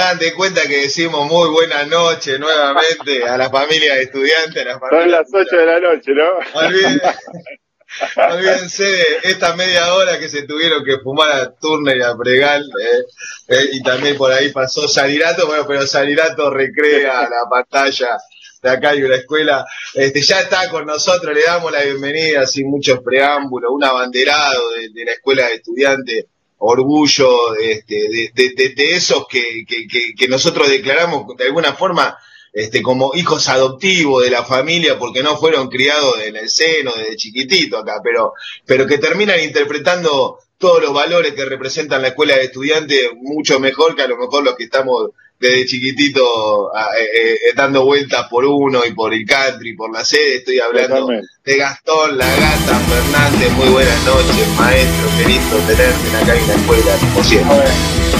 [0.00, 4.64] Hagan de cuenta que decimos muy buenas noches nuevamente a la familia de estudiantes.
[4.88, 6.24] Son las 8 de la noche, ¿no?
[8.34, 12.62] Olvídense de esta media hora que se tuvieron que fumar a Turner y a Pregal.
[12.62, 13.02] Eh,
[13.48, 18.16] eh, y también por ahí pasó Salirato, bueno, pero Salirato recrea la pantalla
[18.62, 19.66] de acá y una escuela.
[19.92, 24.62] Este, ya está con nosotros, le damos la bienvenida sin muchos preámbulos, un abanderado
[24.94, 26.24] de, la escuela de estudiantes,
[26.60, 32.16] orgullo este, de, de, esos que, que, que nosotros declaramos de alguna forma
[32.52, 37.16] este, como hijos adoptivos de la familia porque no fueron criados en el seno desde
[37.16, 38.32] chiquitito acá, pero,
[38.66, 43.94] pero que terminan interpretando todos los valores que representan la escuela de estudiantes mucho mejor
[43.94, 48.44] que a lo mejor los que estamos desde chiquitito eh, eh, eh, dando vueltas por
[48.44, 50.36] uno y por el country, por la sede.
[50.36, 53.50] Estoy hablando de Gastón, la gata, Fernández.
[53.52, 55.08] Muy buenas noches, maestro.
[55.16, 57.56] Qué lindo tenerte acá en la escuela, como siempre.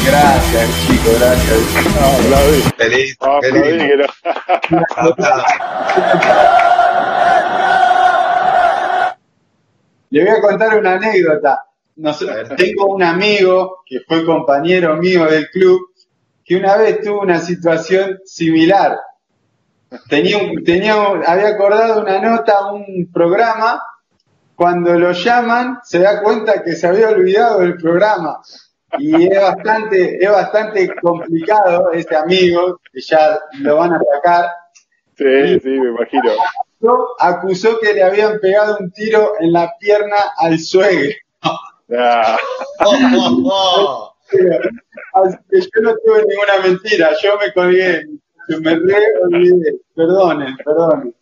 [0.07, 1.59] gracias, chico, gracias.
[2.31, 2.39] No,
[2.79, 4.07] Feliz, feliz.
[10.09, 11.67] Le voy a contar una anécdota.
[12.57, 15.90] tengo un amigo que fue compañero mío del club
[16.51, 18.99] que una vez tuvo una situación similar.
[20.09, 23.81] Tenía, tenía, había acordado una nota, un programa,
[24.57, 28.41] cuando lo llaman se da cuenta que se había olvidado del programa.
[28.99, 34.47] Y es bastante, es bastante complicado este amigo, que ya lo van a sacar.
[35.17, 36.33] Sí, sí, me imagino.
[37.21, 41.11] Acusó que le habían pegado un tiro en la pierna al suegro.
[41.93, 42.37] Ah.
[45.15, 48.07] Así que yo no tuve ninguna mentira, yo me colgué,
[48.61, 49.77] me re olvidé.
[49.95, 51.15] Perdonen, perdonen.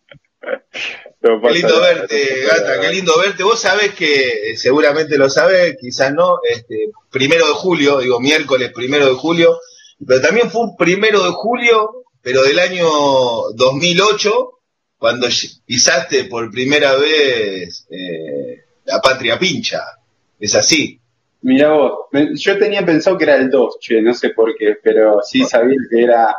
[1.21, 3.43] qué lindo verte, gata, qué lindo verte.
[3.43, 8.71] Vos sabés que, eh, seguramente lo sabés, quizás no, este, primero de julio, digo miércoles
[8.73, 9.59] primero de julio,
[10.05, 12.87] pero también fue un primero de julio, pero del año
[13.55, 14.59] 2008,
[14.97, 15.27] cuando
[15.65, 19.83] pisaste por primera vez eh, la patria pincha.
[20.39, 20.99] Es así.
[21.41, 21.93] Mira vos,
[22.35, 25.77] yo tenía pensado que era el 2, che, no sé por qué, pero sí sabía
[25.89, 26.35] que era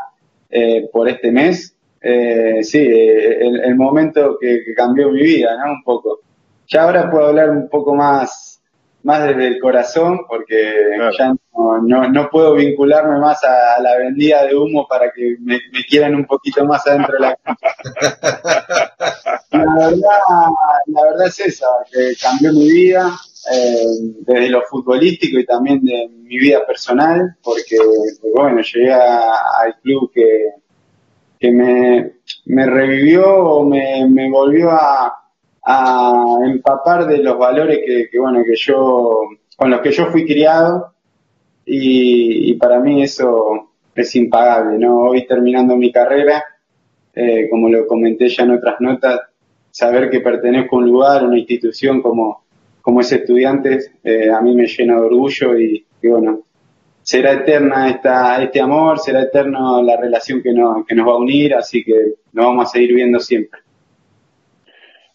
[0.50, 1.75] eh, por este mes.
[2.03, 5.72] Eh, sí, eh, el, momento que, cambió mi vida, ¿no?
[5.72, 6.21] Un poco.
[6.66, 8.61] Ya ahora puedo hablar un poco más,
[9.03, 10.75] más desde el corazón, porque
[11.19, 11.34] ya
[11.82, 16.27] no, no, puedo vincularme más a, la vendida de humo para que me, quieran un
[16.27, 17.38] poquito más adentro de la
[19.50, 20.19] la verdad,
[20.87, 23.11] la verdad es esa, que cambió mi vida,
[23.53, 23.87] eh,
[24.21, 27.77] desde lo futbolístico y también de mi vida personal, porque,
[28.34, 30.51] bueno, llegué al club que,
[31.39, 32.12] que me,
[32.47, 35.15] me revivió o me, me volvió a,
[35.62, 39.21] a, empapar de los valores que, bueno, que yo,
[39.56, 40.93] con los que yo fui criado
[41.65, 44.99] y, y para mí eso es impagable, ¿no?
[44.99, 46.45] Hoy terminando mi carrera,
[47.15, 49.21] eh, como lo comenté ya en otras notas,
[49.71, 52.40] saber que pertenezco a un lugar, a una institución como,
[52.81, 56.43] como es estudiantes, eh, a mí me llena de orgullo y, bueno,
[57.03, 61.19] será eterna esta, este amor, será eterna la relación que, no, que nos va a
[61.19, 63.61] unir, así que nos vamos a seguir viendo siempre.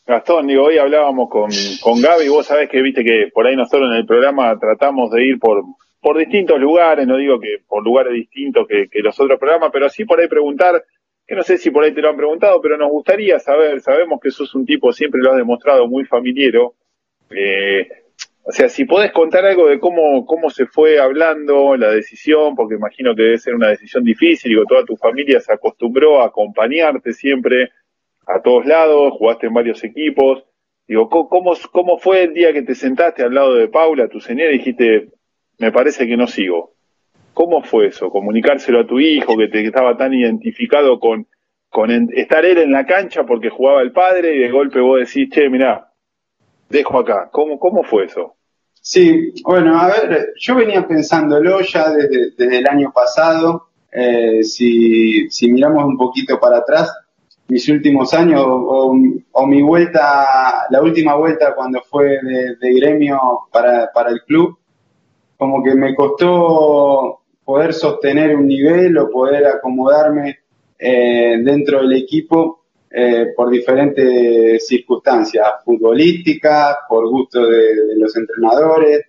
[0.05, 1.49] Gastón, digo, hoy hablábamos con,
[1.81, 5.25] con Gaby, vos sabés que viste que por ahí nosotros en el programa tratamos de
[5.25, 5.63] ir por,
[5.99, 9.89] por distintos lugares, no digo que por lugares distintos que, que los otros programas, pero
[9.89, 10.83] sí por ahí preguntar
[11.27, 14.19] que no sé si por ahí te lo han preguntado, pero nos gustaría saber, sabemos
[14.21, 16.75] que sos un tipo, siempre lo has demostrado, muy familiero.
[17.31, 17.87] Eh,
[18.47, 22.75] o sea, si podés contar algo de cómo, cómo se fue hablando la decisión, porque
[22.75, 27.11] imagino que debe ser una decisión difícil, digo, toda tu familia se acostumbró a acompañarte
[27.13, 27.71] siempre
[28.27, 30.43] a todos lados, jugaste en varios equipos.
[30.87, 34.51] Digo, ¿cómo, cómo fue el día que te sentaste al lado de Paula, tu señora,
[34.51, 35.09] y dijiste,
[35.57, 36.75] me parece que no sigo?
[37.33, 38.11] ¿Cómo fue eso?
[38.11, 41.27] Comunicárselo a tu hijo que te estaba tan identificado con,
[41.69, 45.29] con estar él en la cancha porque jugaba el padre y de golpe vos decís,
[45.31, 45.91] che, mirá,
[46.69, 47.29] dejo acá.
[47.31, 48.35] ¿Cómo, cómo fue eso?
[48.73, 53.69] Sí, bueno, a ver, yo venía pensándolo ya desde, desde el año pasado.
[53.91, 56.93] Eh, si, si miramos un poquito para atrás,
[57.47, 58.93] mis últimos años o,
[59.47, 63.19] mi vuelta, la última vuelta cuando fue de, de gremio
[63.51, 64.57] para, para el club,
[65.37, 70.39] como que me costó poder sostener un nivel o poder acomodarme
[70.77, 72.64] eh, dentro del equipo
[72.97, 79.01] eh, por diferentes circunstancias, futbolísticas, por gusto de, los entrenadores,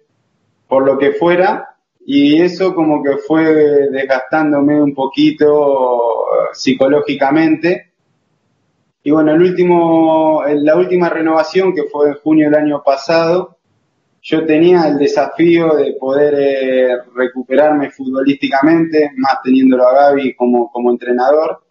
[0.66, 3.44] por lo que fuera, y eso como que fue
[3.92, 7.92] desgastándome un poquito psicológicamente.
[9.04, 13.56] Y bueno, el último, la última renovación que fue en junio del año pasado,
[14.20, 20.90] yo tenía el desafío de poder eh, recuperarme futbolísticamente, más teniéndolo a Gaby como, como
[20.90, 21.62] entrenador,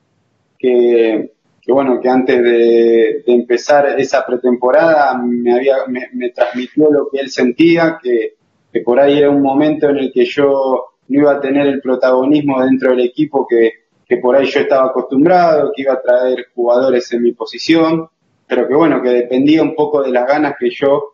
[0.57, 1.34] que,
[1.73, 7.99] bueno, que antes de, empezar esa pretemporada me, había, me, transmitió lo que él sentía,
[8.01, 8.35] que,
[8.71, 11.81] que por ahí era un momento en el que yo no iba a tener el
[11.81, 13.71] protagonismo dentro del equipo que,
[14.07, 18.07] que por ahí yo estaba acostumbrado, que iba a traer jugadores en mi posición,
[18.47, 21.13] pero que bueno, que dependía un poco de las ganas que yo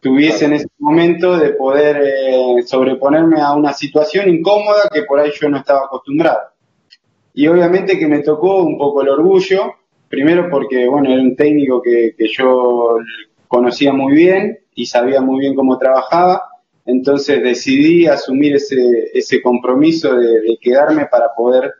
[0.00, 5.30] tuviese en ese momento de poder eh, sobreponerme a una situación incómoda que por ahí
[5.38, 6.53] yo no estaba acostumbrado.
[7.34, 9.74] Y obviamente que me tocó un poco el orgullo,
[10.08, 12.96] primero porque, bueno, era un técnico que, que yo
[13.48, 16.42] conocía muy bien y sabía muy bien cómo trabajaba,
[16.86, 21.72] entonces decidí asumir ese, ese compromiso de, quedarme para poder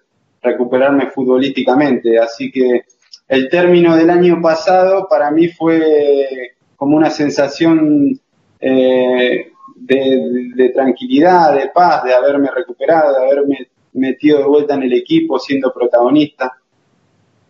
[0.43, 2.19] recuperarme futbolísticamente.
[2.19, 2.85] Así que
[3.29, 8.19] el término del año pasado para mí fue como una sensación
[8.61, 14.93] eh, de, tranquilidad, de paz, de haberme recuperado, de haberme metido de vuelta en el
[14.93, 16.53] equipo siendo protagonista.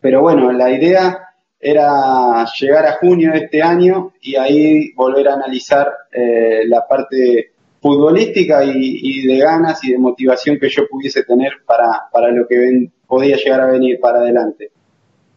[0.01, 1.19] Pero bueno, la idea
[1.59, 7.53] era llegar a junio de este año y ahí volver a analizar eh, la parte
[7.81, 12.89] futbolística y, de ganas y de motivación que yo pudiese tener para, para lo que
[13.07, 14.71] podía llegar a venir para adelante.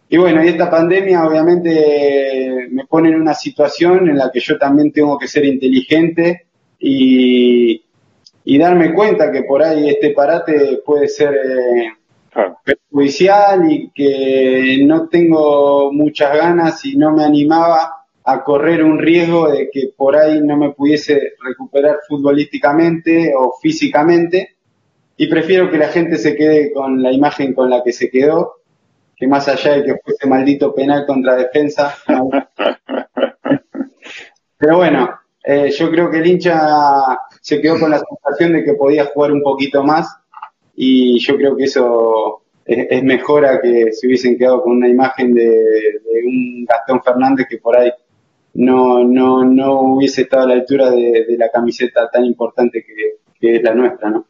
[0.10, 4.58] Y bueno, y esta pandemia obviamente me pone en una situación en la que yo
[4.58, 6.48] también tengo que ser inteligente
[6.80, 7.84] y,
[8.56, 11.92] darme cuenta que por ahí este parate puede ser eh,
[12.64, 19.50] perjudicial y que no tengo muchas ganas y no me animaba a correr un riesgo
[19.50, 24.58] de que por ahí no me pudiese recuperar futbolísticamente o físicamente
[25.18, 28.58] y prefiero que la gente se quede con la imagen con la que se quedó
[29.18, 31.96] que más allá de que fuese maldito penal contra defensa.
[34.58, 35.10] Pero bueno,
[35.50, 36.60] eh, yo creo que el hincha
[37.40, 40.06] se quedó con la sensación de que podía jugar un poquito más
[40.76, 45.34] y yo creo que eso es, mejor a que se hubiesen quedado con una imagen
[45.34, 45.58] de,
[46.26, 47.90] un Gastón Fernández que por ahí
[48.56, 53.64] no, no, no hubiese estado a la altura de, la camiseta tan importante que, es
[53.64, 54.26] la nuestra, ¿no?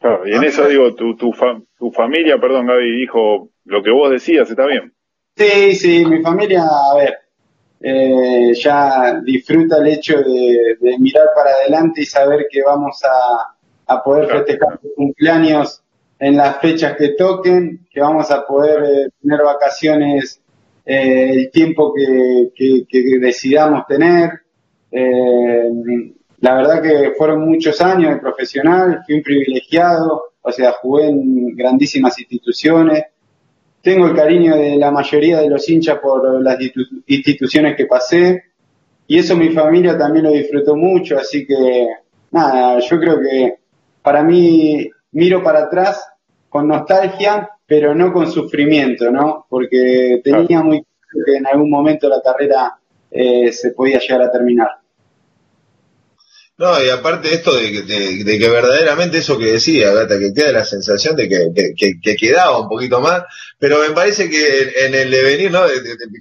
[0.00, 1.32] Claro, y en eso digo, tu, tu,
[1.76, 4.94] tu familia, perdón Gaby, dijo, lo que vos decías está bien.
[5.36, 7.14] Sí, sí, mi familia, a ver,
[7.80, 14.28] eh, ya disfruta el hecho de, mirar para adelante y saber que vamos a, poder
[14.28, 15.82] festejar los cumpleaños
[16.18, 20.40] en las fechas que toquen, que vamos a poder eh, tener vacaciones
[20.86, 24.30] eh, el tiempo que, que decidamos tener.
[26.40, 31.54] la verdad que fueron muchos años de profesional, fui un privilegiado, o sea, jugué en
[31.56, 33.04] grandísimas instituciones,
[33.84, 36.58] tengo el cariño de la mayoría de los hinchas por las
[37.06, 38.44] instituciones que pasé
[39.06, 41.86] y eso mi familia también lo disfrutó mucho, así que
[42.30, 43.58] nada, yo creo que
[44.02, 46.02] para mí miro para atrás
[46.48, 49.44] con nostalgia, pero no con sufrimiento, ¿no?
[49.50, 52.78] Porque tenía muy claro que en algún momento la carrera
[53.10, 54.68] eh, se podía llegar a terminar.
[56.56, 60.52] No, y aparte de esto de, de, que verdaderamente eso que decía, Gata, que queda
[60.52, 63.24] la sensación de que, quedaba un poquito más,
[63.58, 65.62] pero me parece que en el devenir, ¿no?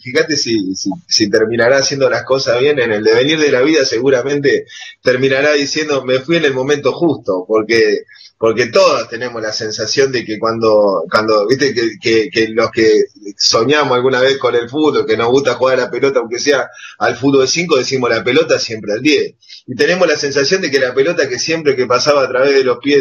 [0.02, 3.86] fíjate si, si, si, terminará haciendo las cosas bien, en el devenir de la vida
[3.86, 4.66] seguramente
[5.04, 8.06] terminará diciendo, me fui en el momento justo, porque
[8.44, 13.06] porque todos tenemos la sensación de que cuando, cuando viste, que, que, los que
[13.38, 16.70] soñamos alguna vez con el fútbol, que nos gusta jugar a la pelota, aunque sea
[17.00, 19.36] al fútbol de 5, decimos la pelota siempre al 10.
[19.66, 22.64] Y tenemos la sensación de que la pelota que siempre que pasaba a través de
[22.64, 23.00] los pies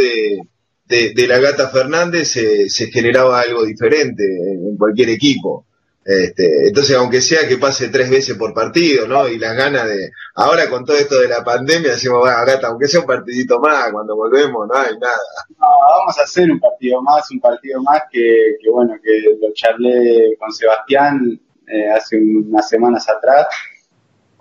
[0.87, 5.67] de, de, la gata Fernández se, se generaba algo diferente en cualquier equipo.
[6.05, 9.29] Este, entonces, aunque sea que pase tres veces por partido, ¿no?
[9.29, 10.11] Y las ganas de.
[10.35, 13.93] Ahora, con todo esto de la pandemia, decimos, bueno, gata, aunque sea un partidito más,
[13.93, 15.15] cuando volvemos, no hay nada.
[15.61, 15.67] No,
[15.99, 20.37] vamos a hacer un partido más, un partido más que, que bueno, que lo charlé
[20.39, 23.47] con Sebastián eh, hace unas semanas atrás.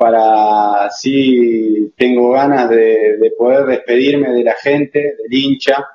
[0.01, 5.85] Para sí, tengo ganas de, de poder despedirme de la gente, del hincha,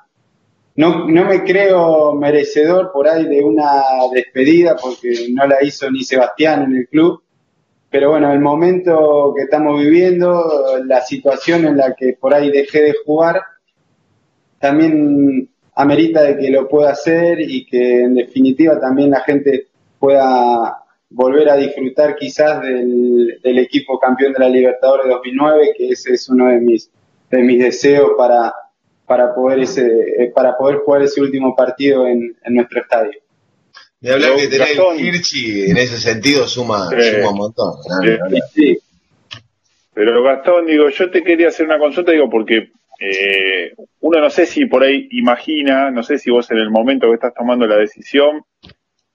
[0.77, 3.81] no, no me creo merecedor por ahí de una
[4.13, 7.23] despedida porque no la hizo ni Sebastián en el club.
[7.89, 10.45] Pero bueno, el momento que estamos viviendo,
[10.85, 13.41] la situación en la que por ahí dejé de jugar,
[14.59, 19.67] también amerita de que lo pueda hacer y que en definitiva también la gente
[19.99, 20.77] pueda
[21.09, 26.29] volver a disfrutar quizás del, del equipo campeón de la Libertadores 2009, que ese es
[26.29, 26.89] uno de mis,
[27.29, 28.53] de mis deseos para,
[29.05, 33.19] para poder ese eh, para poder jugar ese último partido en, nuestro estadio.
[33.99, 37.73] De hablar que tener Kirchi en ese sentido suma, un montón.
[38.53, 38.77] Sí.
[39.93, 44.45] Pero Gastón, digo, yo te quería hacer una consulta, digo, porque eh, uno no sé
[44.45, 47.77] si por ahí imagina, no sé si vos en el momento que estás tomando la
[47.77, 48.43] decisión,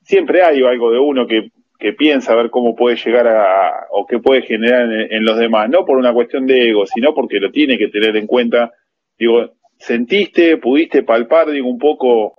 [0.03, 1.53] siempre hay algo de uno que,
[1.83, 5.69] que piensa a ver cómo puede llegar a, o qué puede generar en, los demás,
[5.69, 8.73] no por una cuestión de ego, sino porque lo tiene que tener en cuenta.
[9.19, 12.37] Digo, ¿sentiste, pudiste palpar, digo, un poco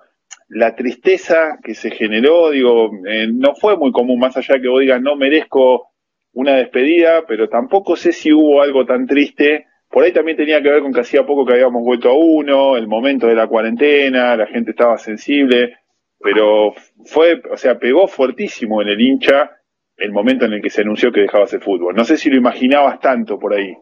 [0.48, 2.52] la tristeza que se generó?
[2.52, 5.90] Digo, eh, no fue muy común, más allá que vos digas, no merezco
[6.32, 9.66] una despedida, pero tampoco sé si hubo algo tan triste.
[9.90, 12.78] Por ahí también tenía que ver con que hacía poco que habíamos vuelto a uno,
[12.78, 15.80] el momento de la cuarentena, la gente estaba sensible,
[16.24, 16.74] pero
[17.06, 19.52] fue, o sea, pegó fuertísimo en el hincha
[19.98, 21.96] el momento en el que se anunció que dejaba el fútbol.
[21.96, 23.76] No sé si lo imaginabas tanto por ahí.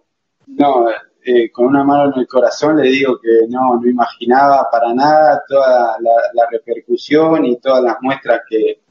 [0.47, 0.87] No,
[1.23, 5.41] eh, con una mano en el corazón le digo que no, no imaginaba para nada
[5.47, 8.81] toda la, repercusión y todas las muestras que,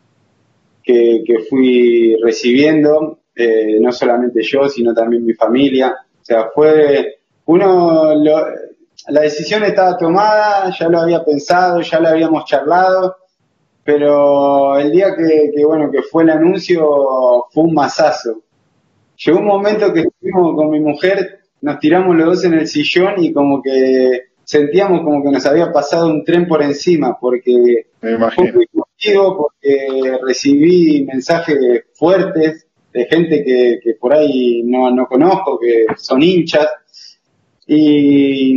[0.82, 5.96] que fui recibiendo eh, no solamente yo, sino también mi familia.
[6.20, 12.44] O sea, fue uno, la decisión estaba tomada, ya lo había pensado, ya lo habíamos
[12.44, 13.16] charlado,
[13.92, 18.42] pero el día que, bueno, que fue el anuncio fue un masazo.
[19.16, 23.14] Llegó un momento que estuvimos con mi mujer, nos tiramos los dos en el sillón
[23.18, 28.30] y como que sentíamos como que nos había pasado un tren por encima, porque Me
[28.30, 28.66] fue muy
[29.36, 31.58] porque recibí mensajes
[31.94, 36.68] fuertes de gente que, por ahí no, no, conozco, que son hinchas.
[37.66, 38.52] Y,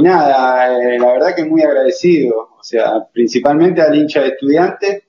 [0.00, 5.02] nada, eh, la verdad que muy agradecido, o sea, principalmente al hincha de estudiantes,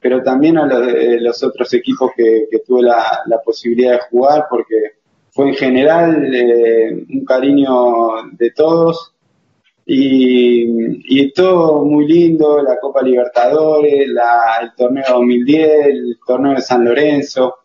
[0.00, 4.76] pero también a los, otros equipos que, tuve la, posibilidad de jugar, porque
[5.30, 9.14] fue en general eh, un cariño de todos.
[9.86, 16.60] Y, y, todo muy lindo, la Copa Libertadores, la, el torneo 2010, el torneo de
[16.60, 17.56] San Lorenzo,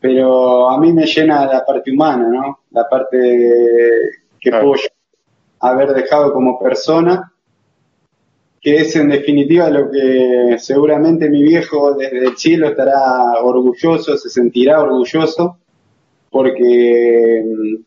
[0.00, 2.60] pero a mí me llena la parte humana, ¿no?
[2.70, 3.18] La parte
[4.40, 4.74] que puedo
[5.60, 7.32] haber dejado como persona,
[8.60, 14.28] que es en definitiva lo que seguramente mi viejo desde el cielo estará orgulloso, se
[14.28, 15.58] sentirá orgulloso,
[16.30, 17.82] porque mm,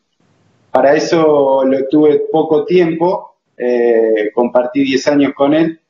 [0.70, 5.80] para eso lo tuve poco tiempo, eh, compartí 10 años con él,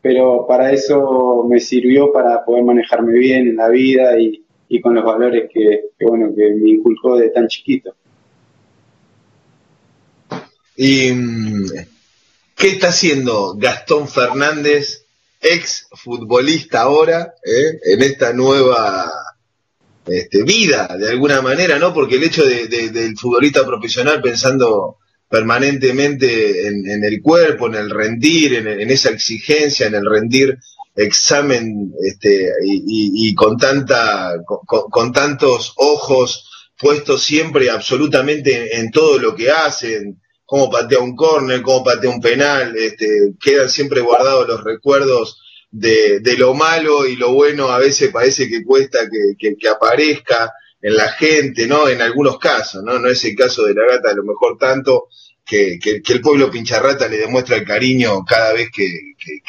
[0.00, 4.94] pero para eso me sirvió para poder manejarme bien en la vida y, y con
[4.94, 7.94] los valores que, bueno, que me inculcó de tan chiquito.
[10.76, 11.10] ¿Y
[12.58, 15.04] qué está haciendo Gastón Fernández,
[15.40, 19.10] ex futbolista ahora, eh, en esta nueva
[20.04, 21.94] este, vida, de alguna manera, ¿no?
[21.94, 24.96] Porque el hecho de, del futbolista profesional pensando
[25.28, 30.58] permanentemente en, el cuerpo, en el rendir, en, esa exigencia, en el rendir
[30.96, 39.50] examen este, y, con, tanta, con, tantos ojos puestos siempre absolutamente en, todo lo que
[39.50, 40.18] hacen,
[40.48, 46.22] cómo patea un córner, cómo patea un penal, este, quedan siempre guardados los recuerdos de,
[46.38, 49.00] lo malo y lo bueno a veces parece que cuesta
[49.38, 51.86] que, que, aparezca en la gente, ¿no?
[51.86, 52.98] En algunos casos, ¿no?
[52.98, 55.08] No es el caso de la gata, a lo mejor tanto,
[55.44, 58.88] que, el pueblo pincharrata le demuestra el cariño cada vez que,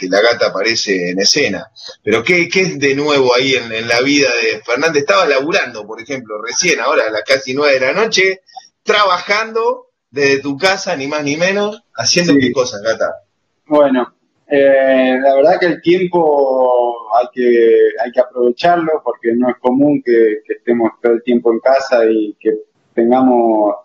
[0.10, 1.72] la gata aparece en escena.
[2.04, 5.04] Pero ¿qué, es de nuevo ahí en, la vida de Fernández?
[5.04, 8.42] Estaba laburando, por ejemplo, recién, ahora a las casi nueve de la noche,
[8.84, 13.24] trabajando desde tu casa, ni más ni menos, haciendo qué cosas, gata.
[13.68, 14.14] Bueno,
[14.48, 17.72] eh, la verdad que el tiempo hay que,
[18.04, 22.36] hay que aprovecharlo porque no es común que estemos todo el tiempo en casa y
[22.40, 22.52] que
[22.94, 23.76] tengamos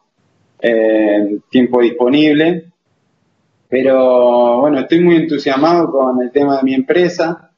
[0.60, 2.72] eh, tiempo disponible.
[3.68, 7.50] Pero bueno, estoy muy entusiasmado con el tema de mi empresa.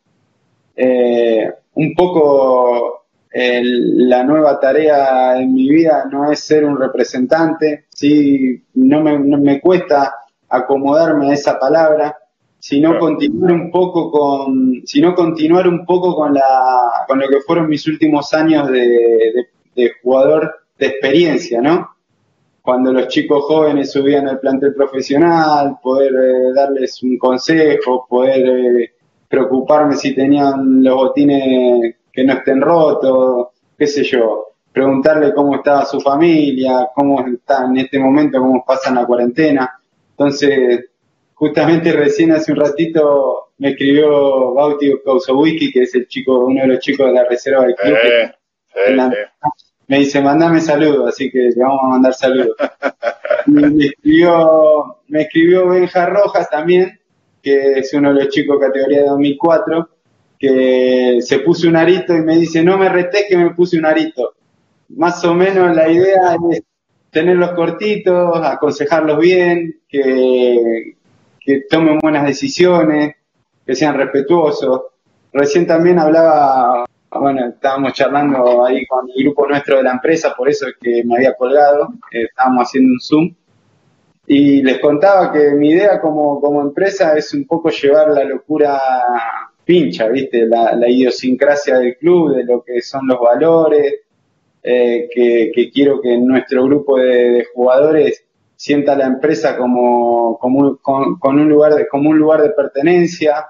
[0.75, 2.96] Eh, un poco
[3.39, 9.61] la nueva tarea en mi vida no es ser un representante, sí, no me, me
[9.61, 10.15] cuesta
[10.49, 12.17] acomodarme a esa palabra,
[12.59, 17.69] sino continuar un poco con, sino continuar un poco con la, con lo que fueron
[17.69, 21.97] mis últimos años de, de jugador de experiencia, ¿no?
[22.67, 28.93] cuando los chicos jóvenes subían al plantel profesional, poder eh, darles un consejo, poder eh,
[29.29, 35.85] preocuparme si tenían los botines que no estén rotos, qué sé yo, preguntarle cómo estaba
[35.85, 39.79] su familia, cómo está en este momento, cómo pasan la cuarentena.
[40.13, 40.87] Entonces,
[41.35, 46.69] justamente recién hace un ratito me escribió Bauti Kausowicki, que es el chico, uno de
[46.69, 47.97] los chicos de la reserva del club.
[49.89, 52.57] Me dice, mandame saludos, así que le vamos a mandar saludos.
[53.47, 56.99] me escribió, me escribió Benja Rojas también,
[57.43, 59.89] que es uno de los chicos categoría de 2004,
[60.39, 63.87] que se puso un arito y me dice, no me reté que me puse un
[63.87, 64.35] arito.
[64.91, 66.63] Más o menos la idea es,
[67.11, 70.97] tenerlos cortitos, aconsejarlos bien, que,
[71.41, 73.15] que tomen buenas decisiones,
[73.65, 74.83] que sean respetuosos.
[75.33, 80.49] Recién también hablaba, bueno, estábamos charlando ahí con el grupo nuestro de la empresa, por
[80.49, 83.35] eso es que me había colgado, eh, estábamos haciendo un Zoom,
[84.27, 88.81] y les contaba que mi idea como, como empresa es un poco llevar la locura
[89.67, 90.47] pincha, ¿viste?
[90.47, 93.97] La, la idiosincrasia del club, de lo que son los valores,
[94.63, 101.39] eh, que, quiero que nuestro grupo de, jugadores sienta la empresa como, como, un, con,
[101.39, 103.47] un lugar de, como un lugar de pertenencia.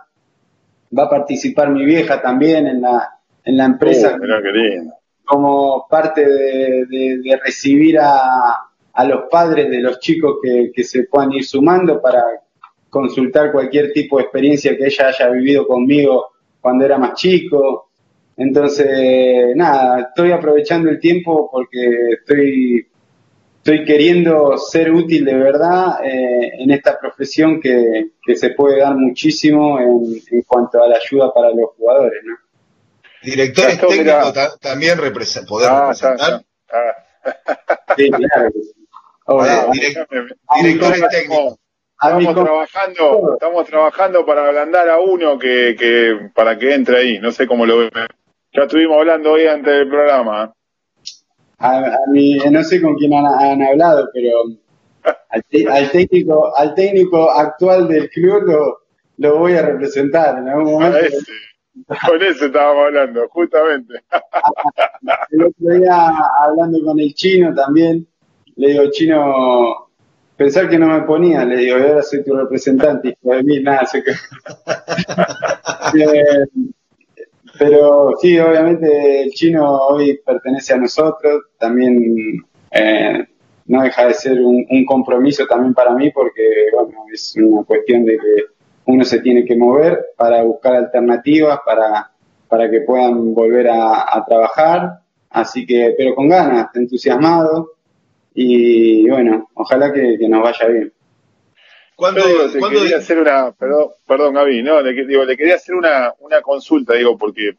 [0.97, 4.91] Va a participar mi vieja también en la, en la empresa uh,
[5.25, 11.33] como parte de, recibir a, a, los padres de los chicos que, que se puedan
[11.33, 12.23] ir sumando para
[12.97, 16.31] consultar cualquier tipo de experiencia que ella haya vivido conmigo
[16.63, 17.91] cuando era más chico.
[18.39, 22.87] Entonces, nada, estoy aprovechando el tiempo porque estoy,
[23.59, 29.79] estoy queriendo ser útil de verdad eh, en esta profesión que, se puede dar muchísimo
[29.79, 32.35] en, cuanto a la ayuda para los jugadores, ¿no?
[33.23, 36.45] Directores técnicos también represent poder ah, representar.
[37.97, 39.71] Sí, claro.
[40.63, 41.59] directores técnicos.
[42.03, 47.19] Estamos trabajando, estamos trabajando para ablandar a uno que, que para que entre ahí.
[47.19, 47.91] No sé cómo lo ven.
[48.53, 50.53] Ya estuvimos hablando hoy antes del programa.
[51.59, 54.31] A, mí, no sé con quién han, hablado, pero
[55.31, 58.79] al, técnico, al técnico actual del club
[59.17, 61.17] lo, voy a representar en algún momento.
[62.07, 63.95] con ese estábamos hablando, justamente.
[65.31, 66.11] El otro día
[66.41, 68.07] hablando con el chino también,
[68.57, 69.86] le digo, chino,
[70.37, 73.87] pensar que no me ponía, le digo, ahora soy tu representante, hijo de mí, nada,
[73.93, 74.13] que...
[75.95, 76.45] Eh,
[77.59, 83.25] pero sí, obviamente el chino hoy pertenece a nosotros, también eh,
[83.67, 86.43] no deja de ser un, compromiso también para mí porque
[86.75, 88.45] bueno, es una cuestión de que
[88.87, 92.11] uno se tiene que mover para buscar alternativas, para,
[92.49, 97.76] para que puedan volver a, trabajar, así que, pero con ganas, entusiasmado
[98.37, 100.93] y bueno, ojalá que nos vaya bien.
[101.97, 102.21] ¿Cuándo,
[102.71, 106.93] quería hacer una, perdón, perdón Gaby, no, le, digo, le quería hacer una, una consulta,
[106.93, 107.57] digo, porque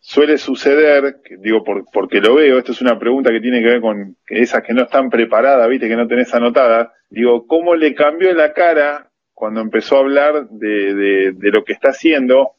[0.00, 4.16] suele suceder, digo, porque lo veo, esto es una pregunta que tiene que ver con
[4.28, 8.54] esas que no están preparadas, viste, que no tenés anotada, digo, ¿cómo le cambió la
[8.54, 12.52] cara cuando empezó a hablar de, de, de lo que está haciendo?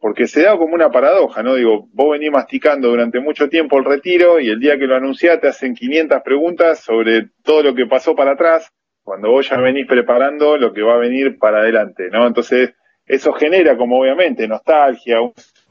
[0.00, 1.54] Porque se da como una paradoja, ¿no?
[1.54, 5.40] Digo, vos venís masticando durante mucho tiempo el retiro y el día que lo anunciás
[5.40, 9.86] te hacen 500 preguntas sobre todo lo que pasó para atrás cuando vos ya venís
[9.86, 12.26] preparando lo que va a venir para adelante, ¿no?
[12.26, 12.74] Entonces,
[13.06, 15.18] eso genera como obviamente nostalgia,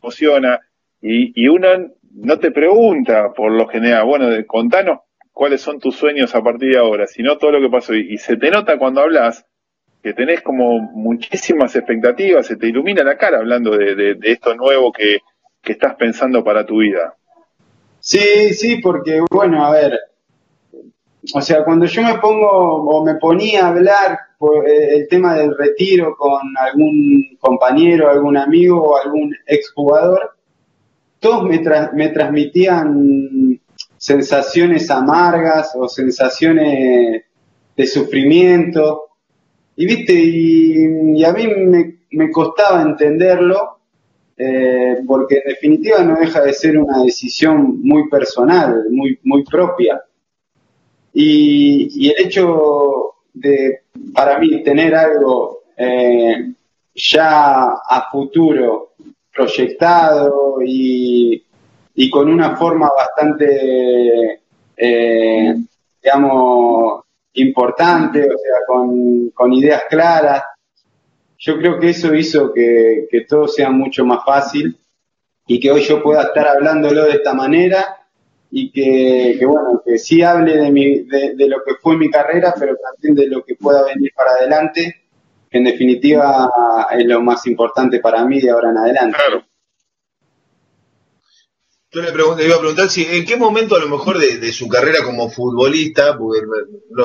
[0.01, 0.59] emociona,
[1.01, 1.67] y, y uno
[2.11, 4.99] no te pregunta por lo general, bueno, contanos
[5.39, 7.93] cuáles son tus sueños a partir de ahora, sino todo lo que pasó.
[7.93, 9.45] Y, se te nota cuando hablas
[10.01, 15.19] que tenés como muchísimas expectativas, se te ilumina la cara hablando de, esto nuevo que,
[15.63, 17.13] estás pensando para tu vida.
[17.99, 19.99] Sí, sí, porque bueno, a ver,
[21.31, 25.35] o sea, cuando yo me pongo o me ponía a hablar por eh, el tema
[25.35, 30.37] del retiro con algún compañero, algún amigo o algún exjugador,
[31.19, 31.61] todos me,
[31.93, 33.61] me transmitían
[33.97, 37.23] sensaciones amargas o sensaciones
[37.75, 39.08] de sufrimiento.
[39.79, 41.47] Y viste, y, a mí
[42.11, 43.79] me, costaba entenderlo,
[44.35, 50.03] eh, porque en definitiva no deja de ser una decisión muy personal, muy, muy propia.
[51.13, 56.51] Y, el hecho de, para mí, tener algo eh,
[56.93, 58.95] ya a futuro
[59.33, 61.41] proyectado y,
[62.11, 64.41] con una forma bastante,
[64.75, 65.55] eh,
[66.03, 70.43] digamos, importante, o sea, con, ideas claras,
[71.37, 74.77] yo creo que eso hizo que, que todo sea mucho más fácil
[75.47, 77.99] y que hoy yo pueda estar hablándolo de esta manera
[78.51, 82.75] y que, bueno, que sí hable de, mi, de, lo que fue mi carrera, pero
[82.75, 85.03] también de lo que pueda venir para adelante,
[85.49, 86.49] que en definitiva
[86.91, 89.17] es lo más importante para mí de ahora en adelante.
[89.17, 89.43] Claro.
[91.91, 92.11] Yo le,
[92.45, 96.15] iba a preguntar si en qué momento a lo mejor de, su carrera como futbolista,
[96.15, 96.41] porque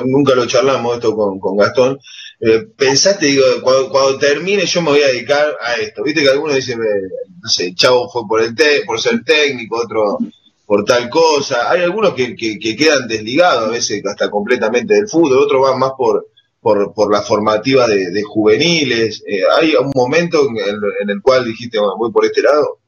[0.05, 1.99] nunca lo charlamos esto con, Gastón,
[2.41, 6.03] eh, pensaste, digo, cuando, termine yo me voy a dedicar a esto.
[6.03, 7.09] Viste que algunos dicen, eh,
[7.43, 10.19] no sé, Chavo fue por el te, por ser técnico, otro
[10.67, 11.71] por tal cosa.
[11.71, 15.93] Hay algunos que, que, quedan desligados a veces hasta completamente del fútbol, otros van más
[15.97, 16.27] por,
[16.61, 19.23] por, por la formativa de, juveniles.
[19.27, 22.81] Eh, ¿Hay ¿Hay un momento en el, en el cual dijiste, voy por este lado?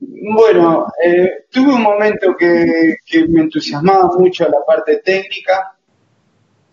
[0.00, 2.96] Bueno, eh, tuve un momento que,
[3.28, 5.76] me entusiasmaba mucho la parte técnica.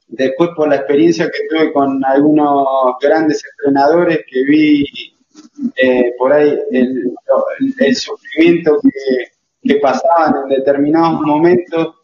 [0.08, 2.66] Después por la experiencia que tuve con algunos
[3.02, 4.86] grandes entrenadores que vi
[5.76, 11.96] eh, por ahí el, sufrimiento que, pasaban en determinados momentos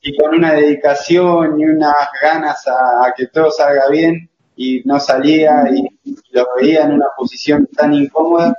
[0.00, 5.64] y con una dedicación y unas ganas a que todo salga bien, y no salía
[5.74, 5.86] y
[6.32, 8.56] lo veía en una posición tan incómoda,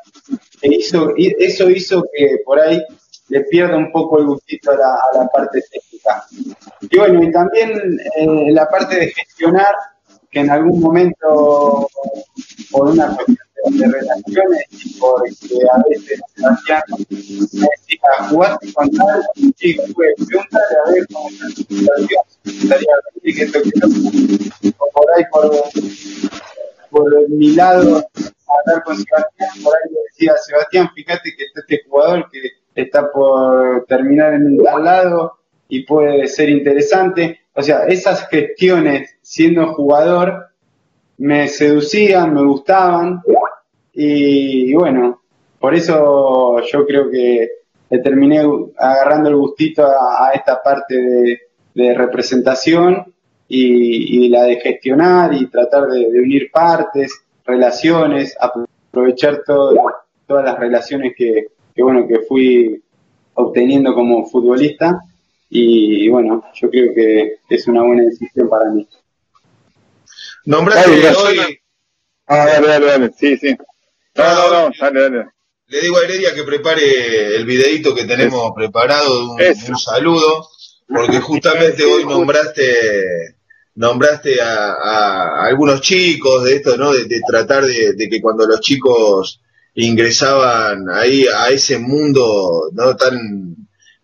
[0.62, 2.82] e hizo, eso hizo que por ahí
[3.30, 6.26] le pierda un poco el gustito a la, parte técnica.
[6.82, 9.74] Y bueno, y también eh, la parte de gestionar,
[10.30, 11.88] que en algún momento,
[12.72, 13.38] por una cuestión
[13.72, 15.32] de, relaciones y porque
[15.72, 19.24] a veces Sebastián me decía, ¿jugaste con tal?
[19.38, 25.24] Y fue, pregúntale a ver cómo está la situación, estaría que esto que por ahí
[25.32, 25.52] por,
[26.92, 28.08] por mi lado,
[28.48, 32.40] hablar con Sebastián, por ahí le decía, Sebastián, fíjate que está este jugador que
[32.76, 37.42] está por terminar en tal lado y puede ser interesante.
[37.54, 40.48] O sea, esas gestiones siendo jugador
[41.18, 43.22] me seducían, me gustaban
[43.94, 45.22] y, bueno,
[45.60, 47.50] por eso yo creo que
[48.04, 48.44] terminé
[48.78, 51.40] agarrando el gustito a, esta parte
[51.74, 53.14] de, representación
[53.48, 61.48] y, la de gestionar y tratar de, unir partes, relaciones, aprovechar todas las relaciones que,
[61.78, 62.84] bueno que fui
[63.36, 65.00] obteniendo como futbolista
[65.50, 68.88] y, bueno, yo creo que es una buena decisión para mí.
[70.46, 71.60] Nombraste hoy.
[72.28, 73.14] Ah, dale, dale, dale.
[73.18, 73.56] Sí, sí.
[74.16, 75.32] No, no, no,
[75.68, 80.48] Le digo a Heredia que prepare el videito que tenemos preparado de un, saludo,
[80.88, 83.35] porque justamente hoy nombraste
[83.76, 86.94] nombraste a, algunos chicos de esto, ¿no?
[86.94, 89.42] De, tratar de, que cuando los chicos
[89.76, 92.96] ingresaban ahí a ese mundo, ¿no?
[92.96, 93.56] Tan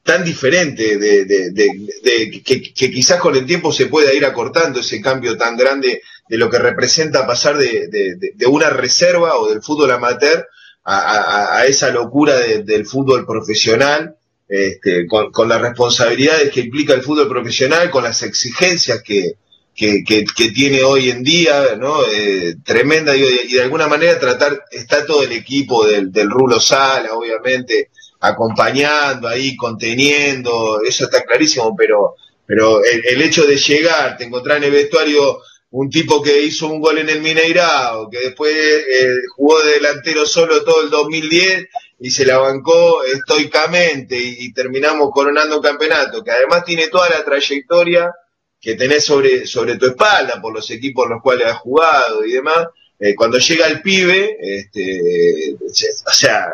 [0.04, 5.56] tan diferente de, que, quizás con el tiempo se pueda ir acortando ese cambio tan
[5.56, 10.48] grande de lo que representa pasar de, una reserva o del fútbol amateur
[10.84, 14.16] a, esa locura del fútbol profesional,
[14.48, 19.36] este, con, las responsabilidades que implica el fútbol profesional, con las exigencias que,
[19.74, 22.04] tiene hoy en día, ¿no?
[22.06, 27.10] Eh, tremenda, y, de alguna manera tratar, está todo el equipo del, del Rulo Sala,
[27.14, 27.90] obviamente,
[28.22, 34.66] acompañando ahí, conteniendo, eso está clarísimo, pero, pero el, hecho de llegar, te encontrar en
[34.66, 35.40] el vestuario
[35.72, 40.26] un tipo que hizo un gol en el Mineirao, que después eh, jugó de delantero
[40.26, 41.68] solo todo el 2010
[42.00, 47.24] y se la bancó estoicamente y, terminamos coronando un campeonato, que además tiene toda la
[47.24, 48.12] trayectoria
[48.62, 52.34] que tenés sobre, sobre tu espalda por los equipos en los cuales has jugado y
[52.34, 52.68] demás.
[53.00, 56.48] Eh, cuando llega el pibe, este, o sea,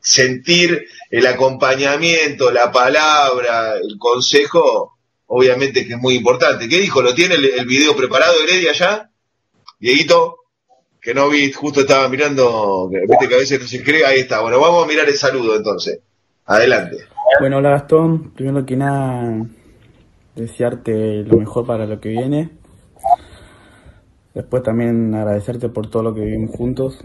[0.00, 6.68] sentir el acompañamiento, la palabra, el consejo, obviamente que es muy importante.
[6.68, 7.00] ¿Qué dijo?
[7.00, 9.10] ¿Lo tiene el, video preparado Heredia ya?
[9.78, 10.38] Dieguito,
[11.00, 14.40] que no vi, justo estaba mirando, viste que a veces no se cree, ahí está.
[14.40, 16.00] Bueno, vamos a mirar el saludo entonces.
[16.46, 16.96] Adelante.
[17.38, 19.46] Bueno, hola Gastón, primero que nada,
[20.34, 22.50] desearte lo mejor para lo que viene.
[24.34, 27.04] Después también agradecerte por todo lo que vivimos juntos,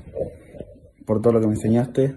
[1.05, 2.15] por todo lo que me enseñaste,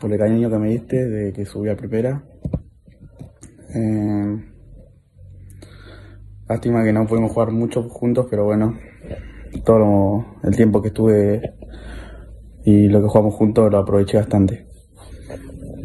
[0.00, 2.24] por el cariño que me diste de que subí a primera.
[3.74, 4.44] Eh,
[6.48, 8.78] lástima que no pudimos jugar mucho juntos, pero bueno,
[9.64, 11.54] todo el tiempo que estuve
[12.64, 14.66] y lo que jugamos juntos lo aproveché bastante.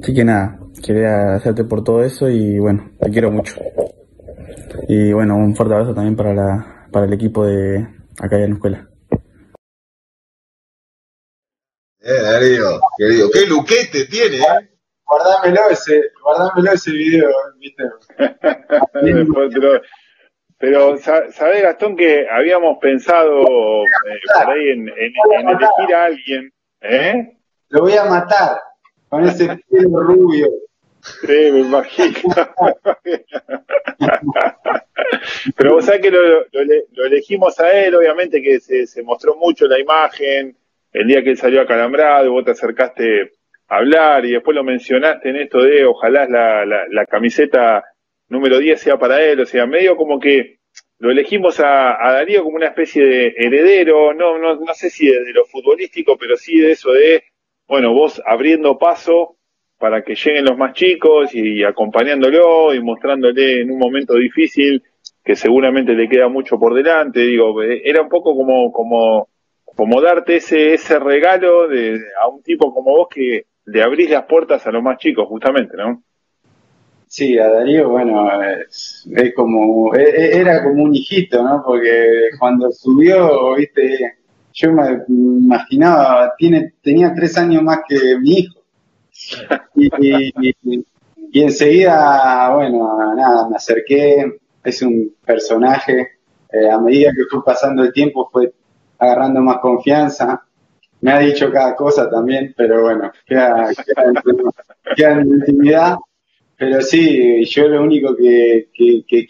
[0.02, 3.56] Así que nada, quería agradecerte por todo eso y bueno, te quiero mucho.
[4.88, 7.88] Y bueno, un fuerte abrazo también para, la, para el equipo de
[8.20, 8.90] acá en la escuela.
[12.02, 14.70] Eh, Darío, querido, qué luquete tiene, ¿eh?
[15.06, 17.84] Guardámelo ese, guardámelo ese video, ¿viste?
[18.94, 19.82] pero,
[20.58, 26.54] pero ¿sabés, Gastón, que habíamos pensado eh, por ahí en, elegir a alguien?
[26.82, 27.38] ¿eh?
[27.70, 28.60] Lo voy a matar
[29.10, 30.48] con ese pelo rubio.
[31.22, 32.20] Sí, me imagino.
[35.56, 39.68] Pero vos sabés que lo, lo, elegimos a él, obviamente que se, se mostró mucho
[39.68, 40.56] la imagen,
[40.92, 43.34] el día que él salió acalambrado, vos te acercaste
[43.68, 47.84] a hablar y después lo mencionaste en esto de ojalá la, la, camiseta
[48.28, 50.60] número 10 sea para él, o sea, medio como que
[51.00, 55.32] lo elegimos a, Darío como una especie de heredero, no, no, no sé si de,
[55.34, 57.24] lo futbolístico, pero sí de eso de,
[57.68, 59.38] bueno, vos abriendo paso
[59.80, 64.84] para que lleguen los más chicos y acompañándolo y mostrándole en un momento difícil
[65.24, 69.28] que seguramente le queda mucho por delante, digo, era un poco como, como
[69.80, 74.26] como darte ese, ese regalo de, a un tipo como vos que le abrís las
[74.26, 76.04] puertas a los más chicos, justamente, ¿no?
[77.08, 78.30] Sí, a Darío, bueno,
[78.68, 81.64] es, como, e, e, era como un hijito, ¿no?
[81.66, 84.18] Porque cuando subió, viste,
[84.52, 88.59] yo me imaginaba, tiene, tenía tres años más que mi hijo.
[89.76, 96.20] Y, enseguida, bueno, nada, me acerqué, es un personaje,
[96.52, 98.52] eh, a medida que fue pasando el tiempo fue
[98.98, 100.44] agarrando más confianza,
[101.02, 103.70] me ha dicho cada cosa también, pero bueno, queda,
[104.96, 105.98] queda en intimidad.
[106.58, 108.68] Pero sí, yo lo único que,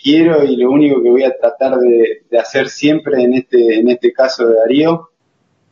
[0.01, 4.11] quiero y lo único que voy a tratar de, hacer siempre en este, en este
[4.11, 5.09] caso de Darío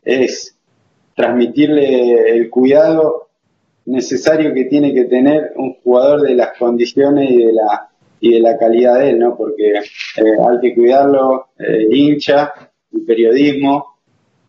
[0.03, 0.55] es
[1.15, 3.26] transmitirle el cuidado
[3.87, 8.39] necesario que tiene que tener un jugador de las condiciones y de la, y de
[8.41, 9.35] la calidad de él, ¿no?
[9.35, 9.81] Porque eh,
[10.17, 12.53] hay que cuidarlo, el hincha,
[12.93, 13.97] el periodismo,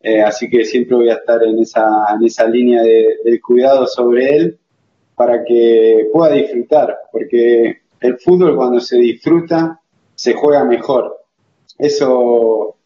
[0.00, 3.86] eh, así que siempre voy a estar en esa, en esa línea de, del cuidado
[3.86, 4.58] sobre él
[5.14, 9.80] para que pueda disfrutar, porque el fútbol cuando se disfruta
[10.14, 11.16] se juega mejor.
[11.76, 12.76] Eso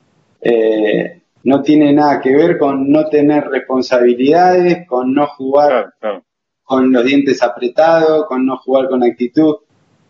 [0.41, 5.95] eh, no tiene nada que ver con no tener responsabilidades, con no jugar
[6.73, 9.57] con los dientes apretados, con no jugar con actitud.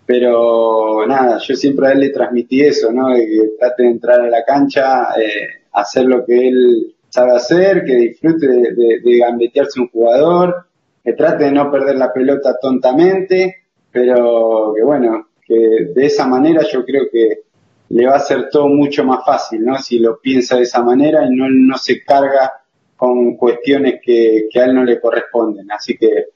[0.07, 3.09] Pero nada, yo siempre a él le transmití eso, ¿no?
[3.09, 7.85] De que trate de entrar a la cancha, eh, hacer lo que él sabe hacer,
[7.85, 10.66] que disfrute de, gambetearse un jugador,
[11.03, 13.57] que trate de no perder la pelota tontamente,
[13.90, 17.40] pero que bueno, que de esa manera yo creo que
[17.88, 19.79] le va a ser todo mucho más fácil, ¿no?
[19.79, 22.53] Si lo piensa de esa manera y no, no se carga
[22.96, 25.68] con cuestiones que, a él no le corresponden.
[25.72, 26.27] Así que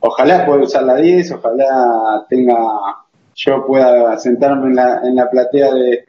[0.00, 2.56] ojalá pueda usar la 10, ojalá tenga,
[3.34, 6.04] yo pueda sentarme en la, en la platea de,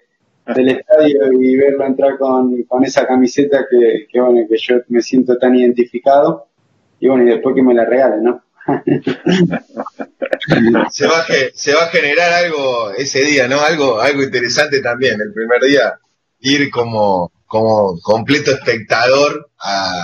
[0.56, 5.02] del estadio y verlo entrar con, con esa camiseta que, que, bueno, que yo me
[5.02, 6.48] siento tan identificado
[7.00, 8.44] y bueno, y después que me la regalen, ¿no?
[10.92, 13.60] se, va a, se va a generar algo ese día, ¿no?
[13.62, 16.00] Algo, algo interesante también, el primer día,
[16.42, 20.04] ir como, como completo espectador a,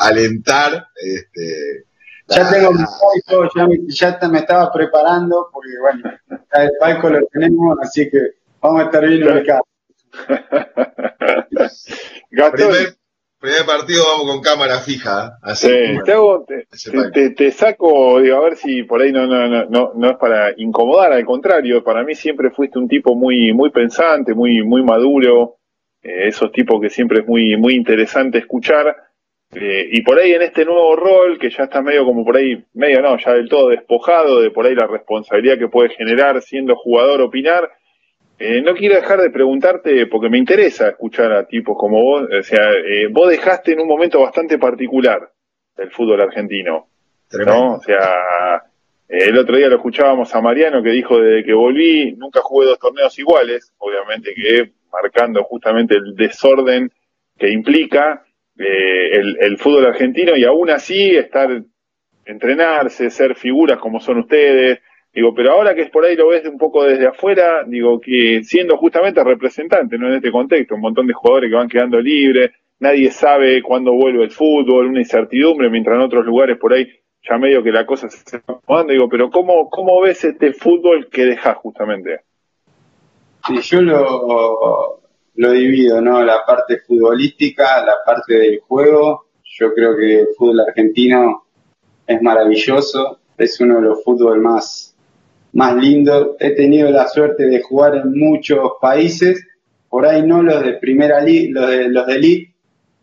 [0.00, 0.88] alentar.
[0.96, 1.84] Este,
[2.30, 6.10] ya tengo mi palco, ya, me, ya me estaba preparando, porque bueno,
[6.52, 8.18] el palco lo tenemos, así que
[8.60, 9.66] vamos a estar bien ubicados.
[12.30, 12.94] Primer,
[13.40, 15.38] primer partido vamos con cámara fija.
[15.42, 15.68] Así
[17.12, 20.52] te, te, saco, digo, a ver si por ahí no, no, no, no es para
[20.56, 25.56] incomodar, al contrario, para mí siempre fuiste un tipo muy, muy pensante, muy, muy maduro,
[26.02, 29.09] eh, esos tipos que siempre es muy, muy interesante escuchar.
[29.52, 32.64] Eh, y por ahí en este nuevo rol, que ya está medio como por ahí,
[32.74, 36.76] medio no, ya del todo despojado de por ahí la responsabilidad que puede generar siendo
[36.76, 37.68] jugador, opinar,
[38.42, 42.42] eh, no quiero dejar de preguntarte, porque me interesa escuchar a tipos como vos, o
[42.42, 45.30] sea, eh, vos dejaste en un momento bastante particular
[45.76, 46.88] del fútbol argentino,
[47.44, 47.74] ¿no?
[47.74, 48.62] O sea,
[49.06, 52.68] eh, el otro día lo escuchábamos a Mariano que dijo desde que volví nunca jugué
[52.68, 56.90] dos torneos iguales, obviamente que marcando justamente el desorden
[57.38, 58.24] que implica
[58.66, 61.62] el, el fútbol argentino y aún así estar,
[62.24, 64.80] entrenarse, ser figuras como son ustedes,
[65.12, 68.44] Digo, pero ahora que es por ahí lo ves un poco desde afuera, digo que
[68.44, 70.06] siendo justamente representante, ¿no?
[70.06, 74.22] En este contexto, un montón de jugadores que van quedando libres, nadie sabe cuándo vuelve
[74.22, 76.88] el fútbol, una incertidumbre, mientras en otros lugares por ahí
[77.28, 78.92] ya medio que la cosa se está acomodando.
[78.92, 82.20] Digo, pero ¿cómo, cómo ves este fútbol que dejas justamente?
[83.48, 84.99] Sí, yo lo,
[85.40, 86.22] lo divido, ¿no?
[86.22, 89.24] La parte futbolística, la parte del juego.
[89.42, 91.46] Yo creo que el fútbol argentino
[92.06, 94.94] es maravilloso, es uno de los fútbol más
[95.54, 96.36] más lindo.
[96.38, 99.42] He tenido la suerte de jugar en muchos países,
[99.88, 102.54] por ahí no los de primera liga, los de los de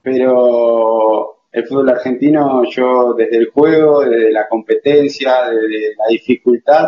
[0.04, 6.88] pero el fútbol argentino yo desde el juego, desde la competencia, desde la dificultad,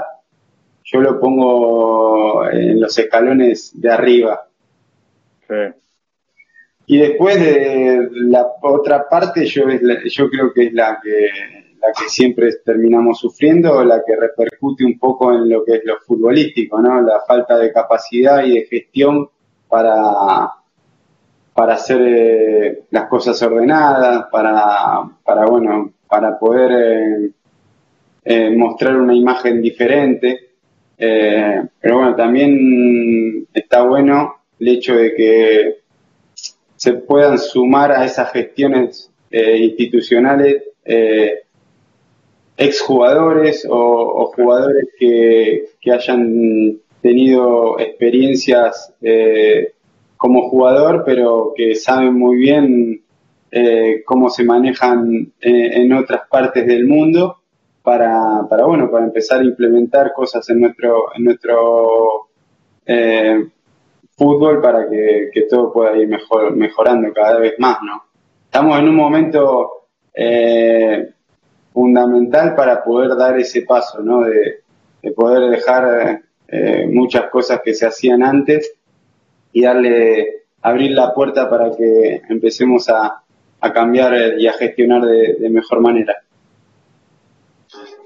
[0.83, 4.48] yo lo pongo en los escalones de arriba.
[6.85, 9.65] Y después de la otra parte, yo,
[10.05, 11.29] yo creo que es la que
[11.81, 15.97] la que siempre terminamos sufriendo, la que repercute un poco en lo que es lo
[15.99, 17.01] futbolístico, ¿no?
[17.01, 19.29] La falta de capacidad y de gestión
[19.67, 20.51] para,
[21.53, 27.31] para hacer eh, las cosas ordenadas, para, para, bueno, para poder eh,
[28.25, 30.47] eh, mostrar una imagen diferente.
[30.97, 35.75] pero bueno, también está bueno el hecho de que
[36.75, 40.63] se puedan sumar a esas gestiones institucionales
[42.59, 49.73] exjugadores o, o jugadores que, hayan tenido experiencias eh,
[50.17, 53.01] como jugador, pero que saben muy bien
[53.49, 57.37] eh, cómo se manejan eh, en otras partes del mundo
[57.81, 62.29] para, para, bueno, para empezar a implementar cosas en nuestro, en nuestro
[62.85, 63.47] eh,
[64.19, 68.03] fútbol para que, todo pueda ir mejor, mejorando cada vez más, ¿no?
[68.45, 69.87] Estamos en un momento
[71.73, 74.21] fundamental para poder dar ese paso, ¿no?
[74.21, 74.63] De,
[75.01, 76.21] de poder dejar
[76.87, 78.73] muchas cosas que se hacían antes
[79.53, 83.23] y darle, abrir la puerta para que empecemos a
[83.73, 86.15] cambiar y a gestionar de, mejor manera.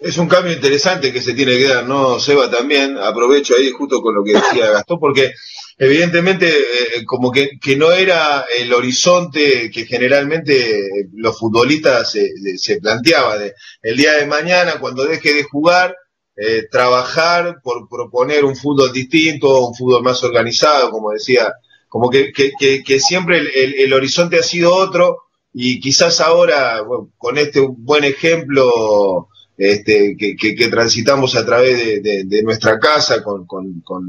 [0.04, 2.52] Es un cambio interesante que se tiene que dar, ¿no, Seba?
[2.52, 5.32] También aprovecho ahí justo con lo que decía Gastón, porque
[5.78, 13.50] evidentemente eh, como que, no era el horizonte que generalmente los futbolistas se, se planteaban.
[13.82, 15.96] El día de mañana, cuando deje de jugar,
[16.36, 21.54] eh, trabajar por proponer un fútbol distinto, un fútbol más organizado, como decía,
[21.88, 25.20] como que, que, siempre el, horizonte ha sido otro
[25.54, 26.82] y quizás ahora,
[27.18, 33.48] con este buen ejemplo este, que, transitamos a través de, nuestra casa, con,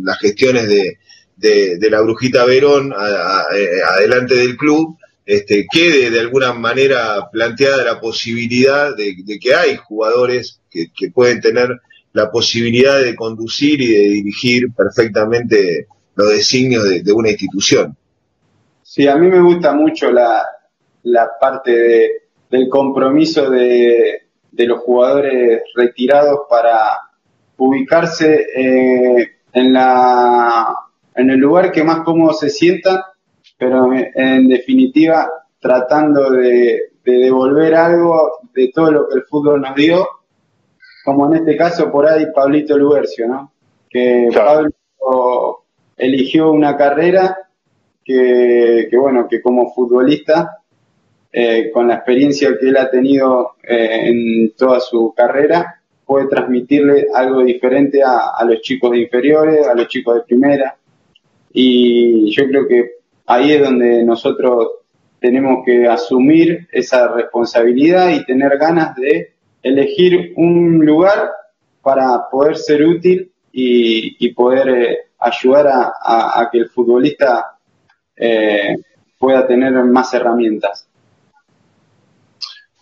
[0.02, 7.28] las gestiones de, la Brujita Verón eh, adelante del club, este, quede de alguna manera
[7.30, 11.68] planteada la posibilidad de, que hay jugadores que, pueden tener
[12.12, 17.96] la posibilidad de conducir y de dirigir perfectamente los designios de una institución.
[18.82, 20.44] Sí, a mí me gusta mucho la,
[21.04, 24.23] la parte del compromiso de,
[24.56, 27.00] los jugadores retirados para
[27.56, 30.66] ubicarse eh, en, la,
[31.14, 32.98] en el lugar que más cómodo se sientan,
[33.58, 35.28] pero en definitiva
[35.60, 40.06] tratando de, devolver algo de todo lo que el fútbol nos dio,
[41.04, 43.52] como en este caso por ahí Pablito Lubercio, ¿no?
[43.90, 44.70] Que Pablo
[45.96, 47.36] eligió una carrera
[48.02, 50.63] que, que, bueno, que como futbolista
[51.36, 57.08] eh, con la experiencia que él ha tenido eh, en toda su carrera, puede transmitirle
[57.12, 60.76] algo diferente a, los chicos de inferiores, a los chicos de primera.
[61.52, 62.88] Y yo creo que
[63.26, 64.74] ahí es donde nosotros
[65.18, 71.32] tenemos que asumir esa responsabilidad y tener ganas de elegir un lugar
[71.82, 77.56] para poder ser útil y, poder eh, ayudar a, que el futbolista
[79.18, 80.88] pueda tener más herramientas.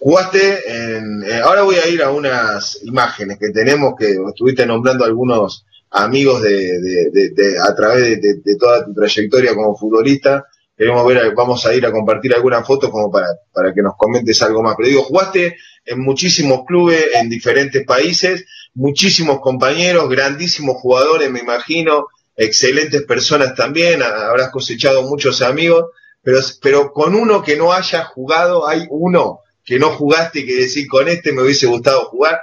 [0.05, 1.23] Jugaste en.
[1.23, 6.43] Eh, ahora voy a ir a unas imágenes que tenemos que estuviste nombrando algunos amigos
[6.43, 10.45] de, a través de, toda tu trayectoria como futbolista.
[10.77, 14.43] Queremos ver, vamos a ir a compartir algunas fotos como para, para que nos comentes
[14.43, 14.75] algo más.
[14.77, 22.09] Pero digo, jugaste en muchísimos clubes en diferentes países, muchísimos compañeros, grandísimos jugadores, me imagino,
[22.35, 25.85] excelentes personas también, habrás cosechado muchos amigos,
[26.23, 30.57] pero, pero con uno que no haya jugado, hay uno que no jugaste y que
[30.57, 32.41] decís con este me hubiese gustado jugar.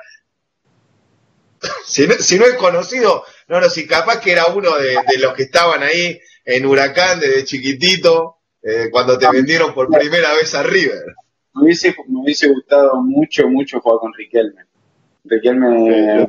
[1.86, 2.14] si, no,
[2.46, 6.66] es conocido, no, no, si capaz que era uno de, los que estaban ahí en
[6.66, 11.04] Huracán desde chiquitito, eh, cuando te vendieron por primera vez a River.
[11.54, 14.64] Me hubiese, me hubiese gustado mucho, mucho jugar con Riquelme.
[15.26, 16.26] Riquelme.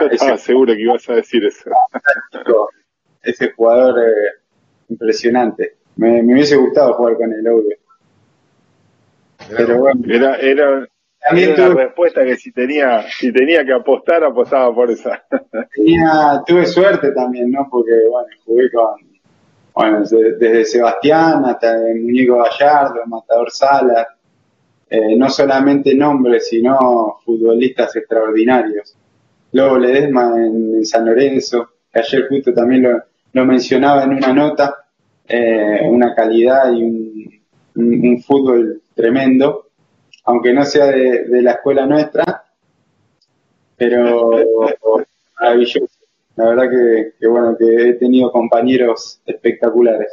[0.00, 1.70] yo estaba, seguro que ibas a decir eso.
[3.22, 4.40] Ese jugador eh,
[4.88, 5.76] impresionante.
[5.96, 7.76] Me, me, hubiese gustado jugar con él, obvio.
[9.48, 10.88] Pero bueno, era, era,
[11.32, 15.22] una respuesta que si tenía, si tenía que apostar, apostaba por esa.
[15.74, 17.68] Tenía, tuve suerte también, ¿no?
[17.70, 18.96] Porque, bueno, jugué con,
[19.74, 24.06] bueno, desde, Sebastián hasta el Muñeco Gallardo, Matador Salas,
[24.88, 28.96] eh, no solamente nombres, sino futbolistas extraordinarios.
[29.52, 32.88] Luego Ledesma en, San Lorenzo, que ayer justo también
[33.32, 34.74] lo, mencionaba en una nota,
[35.28, 37.40] eh, una calidad y un,
[37.76, 39.68] un fútbol tremendo,
[40.24, 42.44] aunque no sea de, la escuela nuestra,
[43.76, 44.42] pero
[45.40, 45.88] maravilloso.
[46.36, 46.70] La verdad
[47.18, 50.12] que, bueno, que he tenido compañeros espectaculares.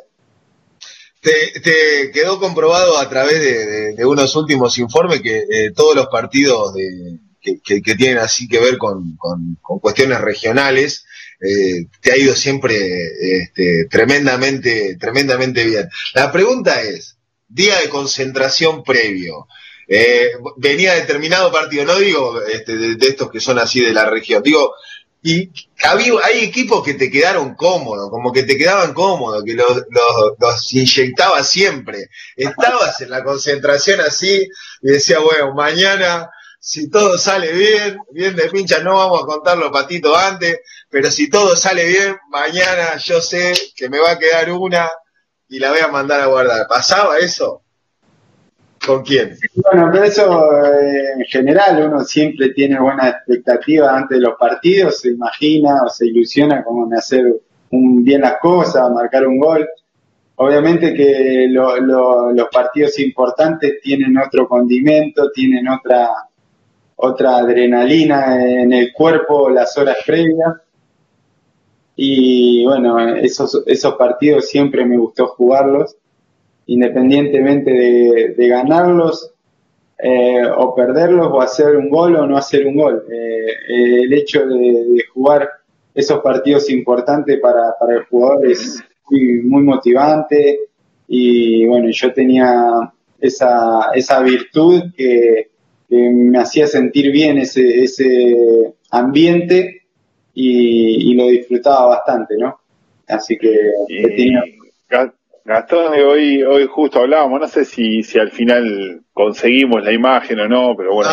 [1.21, 6.73] Te, quedó comprobado a través de, unos últimos informes que eh, todos los partidos
[7.41, 9.17] que, tienen así que ver con,
[9.61, 11.05] cuestiones regionales,
[11.39, 12.75] eh, te ha ido siempre
[13.19, 15.89] este, tremendamente, tremendamente bien.
[16.13, 17.16] La pregunta es,
[17.47, 19.47] día de concentración previo.
[19.87, 24.43] Eh, venía determinado partido, no digo este, de, estos que son así de la región,
[24.43, 24.73] digo,
[25.23, 25.49] y
[25.83, 29.83] había, hay equipos que te quedaron cómodos, como que te quedaban cómodos, que los,
[30.39, 32.09] los, inyectaba siempre.
[32.35, 34.47] Estabas en la concentración así
[34.81, 36.29] y decía, bueno, mañana,
[36.59, 41.09] si todo sale bien, bien de pincha, no vamos a contar los patitos antes, pero
[41.11, 44.87] si todo sale bien, mañana yo sé que me va a quedar una
[45.49, 46.67] y la voy a mandar a guardar.
[46.67, 47.61] ¿Pasaba eso?
[48.87, 49.37] con quién.
[49.55, 55.01] Bueno, pero eso eh, en general uno siempre tiene buena expectativa antes de los partidos,
[55.01, 57.25] se imagina o se ilusiona con hacer
[57.71, 59.67] un, bien las cosas, marcar un gol.
[60.35, 66.09] Obviamente que los partidos importantes tienen otro condimento, tienen otra,
[66.95, 70.53] otra adrenalina en el cuerpo las horas previas.
[71.99, 75.97] Y bueno, esos, esos partidos siempre me gustó jugarlos,
[76.67, 77.71] independientemente
[78.37, 79.33] de, ganarlos
[79.97, 83.03] eh, o perderlos o hacer un gol o no hacer un gol.
[83.11, 85.49] Eh, el hecho de, jugar
[85.95, 88.79] esos partidos importantes para, para el jugador es
[89.09, 90.59] muy, motivante
[91.07, 95.49] y bueno, yo tenía esa, esa virtud que,
[95.89, 99.76] me hacía sentir bien ese, ese ambiente
[100.39, 102.59] y, lo disfrutaba bastante, ¿no?
[103.07, 103.49] Así que,
[105.43, 110.47] Gastón, hoy, hoy justo hablábamos, no sé si, si al final conseguimos la imagen o
[110.47, 111.09] no, pero bueno.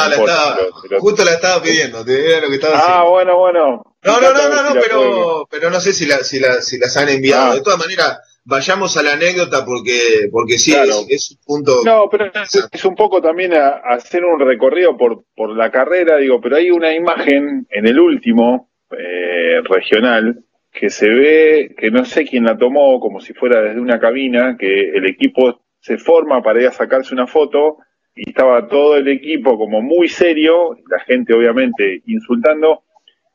[0.99, 3.83] justo la estaba pidiendo, te era lo que estaba Ah, bueno, bueno.
[4.03, 7.09] No, no, no, no, pero, pero no sé si, la, si, la, si las han
[7.09, 7.53] enviado.
[7.53, 7.55] Ah.
[7.55, 10.75] De todas maneras, vayamos a la anécdota porque, porque sí,
[11.09, 11.81] es, un punto.
[11.85, 12.31] No, pero
[12.73, 16.93] es, un poco también hacer un recorrido por, por la carrera, digo, pero hay una
[16.93, 22.99] imagen en el último eh, regional que se ve, que no sé quién la tomó,
[22.99, 27.15] como si fuera desde una cabina, que el equipo se forma para ir a sacarse
[27.15, 27.79] una foto
[28.15, 32.83] y estaba todo el equipo como muy serio, la gente obviamente insultando,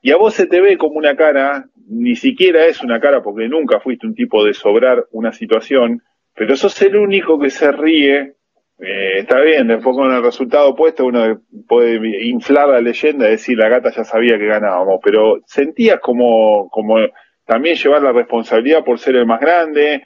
[0.01, 3.47] y a vos se te ve como una cara, ni siquiera es una cara porque
[3.47, 6.01] nunca fuiste un tipo de sobrar una situación,
[6.35, 8.35] pero sos el único que se ríe.
[8.81, 13.67] Eh, está bien, después con el resultado opuesto uno puede inflar la leyenda decir la
[13.67, 16.95] gata ya sabía que ganábamos, pero sentías como, como
[17.45, 20.03] también llevar la responsabilidad por ser el más grande,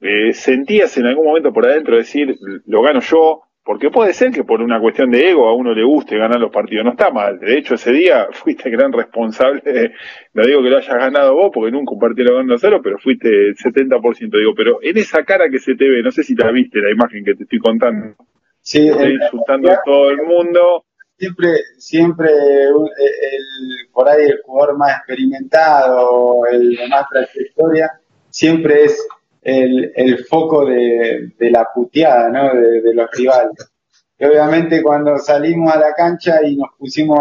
[0.00, 4.44] eh, sentías en algún momento por adentro decir lo gano yo, porque puede ser que
[4.44, 7.40] por una cuestión de ego a uno le guste ganar los partidos, no está mal.
[7.40, 9.92] De hecho, ese día fuiste gran responsable,
[10.34, 12.96] no digo que lo hayas ganado vos, porque nunca un partido lo ganó cero, pero
[12.96, 16.36] fuiste el 70%, digo, pero en esa cara que se te ve, no sé si
[16.36, 18.14] la viste la imagen que te estoy contando.
[18.60, 20.84] Sí, insultando a todo el mundo.
[21.18, 27.90] Siempre, siempre el, por ahí el jugador más experimentado, el de más trayectoria,
[28.30, 29.08] siempre es
[29.46, 32.54] el, foco de, la puteada, ¿no?
[32.54, 33.70] De, los rivales.
[34.18, 37.20] Y obviamente cuando salimos a la cancha y nos pusimos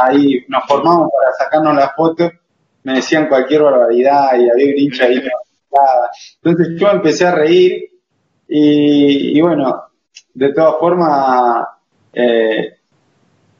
[0.00, 2.30] ahí, nos formamos para sacarnos la foto,
[2.84, 5.22] me decían cualquier barbaridad y había un hincha ahí.
[6.42, 7.90] Entonces yo empecé a reír
[8.48, 9.84] y, bueno,
[10.34, 11.66] de todas formas,
[12.12, 12.74] eh,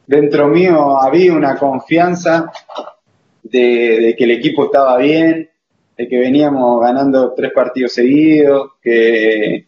[0.07, 2.51] dentro mío había una confianza
[3.43, 5.49] de, que el equipo estaba bien,
[5.97, 9.65] de que veníamos ganando tres partidos seguidos, que,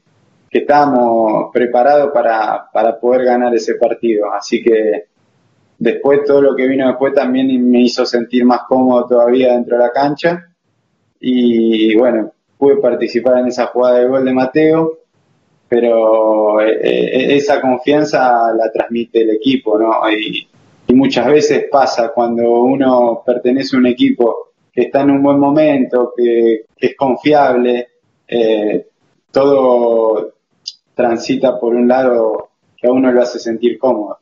[0.49, 4.31] que estábamos preparados para, para poder ganar ese partido.
[4.33, 5.05] Así que
[5.79, 9.83] después todo lo que vino después también me hizo sentir más cómodo todavía dentro de
[9.83, 10.43] la cancha.
[11.19, 14.99] Y bueno, pude participar en esa jugada de gol de Mateo,
[15.69, 19.93] pero eh, eh, esa confianza la transmite el equipo, ¿no?
[20.11, 20.47] Y,
[20.87, 24.46] y muchas veces pasa cuando uno pertenece a un equipo
[24.77, 27.87] que está en un buen momento, que, es confiable,
[28.27, 28.85] eh,
[29.31, 30.35] todo
[30.93, 34.19] transita por un lado que a uno lo hace sentir cómodo.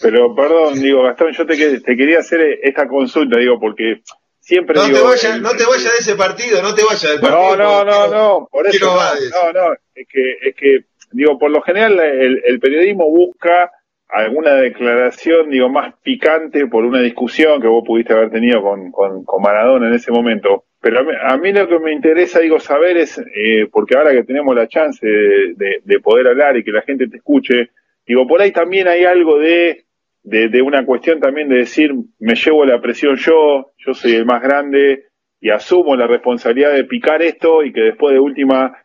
[0.00, 4.00] Pero perdón, digo, Gastón, yo te, te quería hacer esta consulta, digo, porque
[4.40, 5.00] siempre no digo...
[5.00, 7.56] Te vayas, no te vayas de ese partido, no te vayas del partido.
[7.58, 8.86] No, no, no, no, por eso...
[8.86, 13.70] No, no, es que, es que, digo, por lo general el, el periodismo busca
[14.08, 19.42] alguna declaración, digo, más picante por una discusión que vos pudiste haber tenido con, con,
[19.42, 20.64] Maradona en ese momento.
[20.80, 24.54] Pero a mí, lo que me interesa, digo, saber es, eh, porque ahora que tenemos
[24.54, 27.70] la chance de, de, poder hablar y que la gente te escuche,
[28.06, 29.84] digo, por ahí también hay algo de,
[30.22, 34.24] de, de una cuestión también de decir, me llevo la presión yo, yo soy el
[34.24, 35.06] más grande
[35.40, 38.76] y asumo la responsabilidad de picar esto y que después de última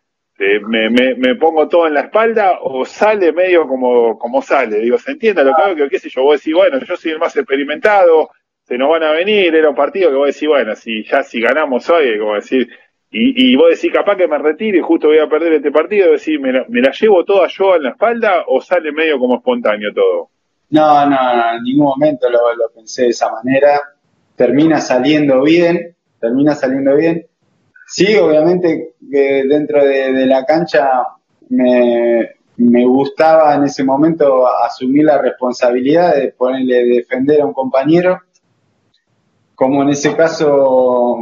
[0.43, 4.79] este, me, me, pongo todo en la espalda o sale medio como, como sale.
[4.79, 5.75] Digo, ¿se entiende lo que hago?
[5.75, 8.29] Que qué sé yo, vos decís, bueno, yo soy el más experimentado,
[8.63, 11.39] se nos van a venir, era un partido que vos decís, bueno, si ya si
[11.39, 12.67] ganamos hoy, como decir,
[13.11, 16.11] y, y vos decís, capaz que me retire y justo voy a perder este partido,
[16.11, 19.37] decís, ¿me la, ¿me la llevo toda yo en la espalda o sale medio como
[19.37, 20.29] espontáneo todo?
[20.69, 22.39] No, no, no en ningún momento lo
[22.73, 23.79] pensé de esa manera.
[24.35, 27.27] Termina saliendo bien, termina saliendo bien
[27.87, 30.87] Sí, obviamente que dentro de, la cancha
[31.49, 38.19] me, gustaba en ese momento asumir la responsabilidad de ponerle defender a un compañero.
[39.55, 41.21] Como en ese caso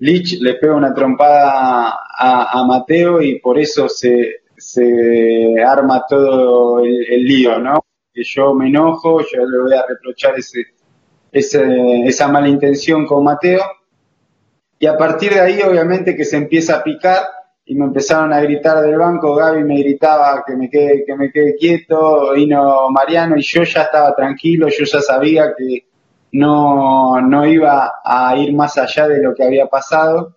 [0.00, 7.24] Lich le pega una trompada a, Mateo y por eso se, se arma todo el,
[7.24, 7.84] lío, ¿no?
[8.12, 10.66] Que yo me enojo, yo le voy a reprochar ese,
[11.30, 13.62] ese, esa mala intención con Mateo.
[14.82, 17.22] Y a partir de ahí, obviamente, que se empieza a picar
[17.64, 21.30] y me empezaron a gritar del banco, Gaby me gritaba que me quede, que me
[21.30, 25.84] quede quieto, vino Mariano y yo ya estaba tranquilo, yo ya sabía que
[26.32, 30.34] no, no iba a ir más allá de lo que había pasado.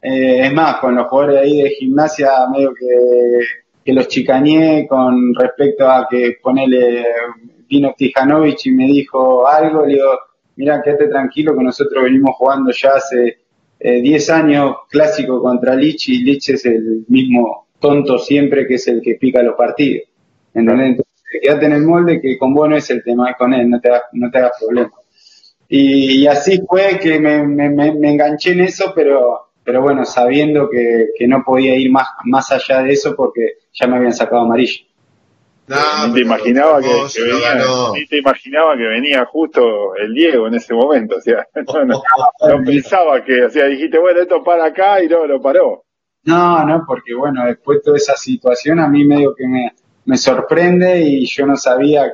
[0.00, 3.40] Eh, es más, con los jugadores ahí de gimnasia, medio que,
[3.84, 7.06] que los chicañé con respecto a que ponele
[7.68, 10.10] vino Tijanovic y me dijo algo, le digo,
[10.54, 13.40] mira, quédate tranquilo que nosotros venimos jugando ya hace
[13.80, 18.86] 10 eh, años clásico contra Lich y Lich es el mismo tonto siempre que es
[18.88, 20.08] el que pica los partidos.
[20.52, 21.02] Entonces,
[21.40, 23.80] quédate en el molde que con vos no es el tema, es con él, no
[23.80, 24.92] te hagas, no te hagas problema.
[25.68, 31.28] Y, así fue que me, me, enganché en eso, pero, pero bueno, sabiendo que, que,
[31.28, 34.84] no podía ir más, más allá de eso porque ya me habían sacado amarillo.
[35.70, 37.62] No, te imaginaba que, venía,
[38.08, 41.46] te imaginaba que venía justo el Diego en ese momento, o sea,
[41.86, 42.02] no,
[42.66, 45.84] pensaba que, o sea, dijiste, bueno, esto para acá y no lo paró.
[46.24, 49.72] No, no, porque bueno, después de toda esa situación a mí medio que me,
[50.06, 52.12] me sorprende y yo no sabía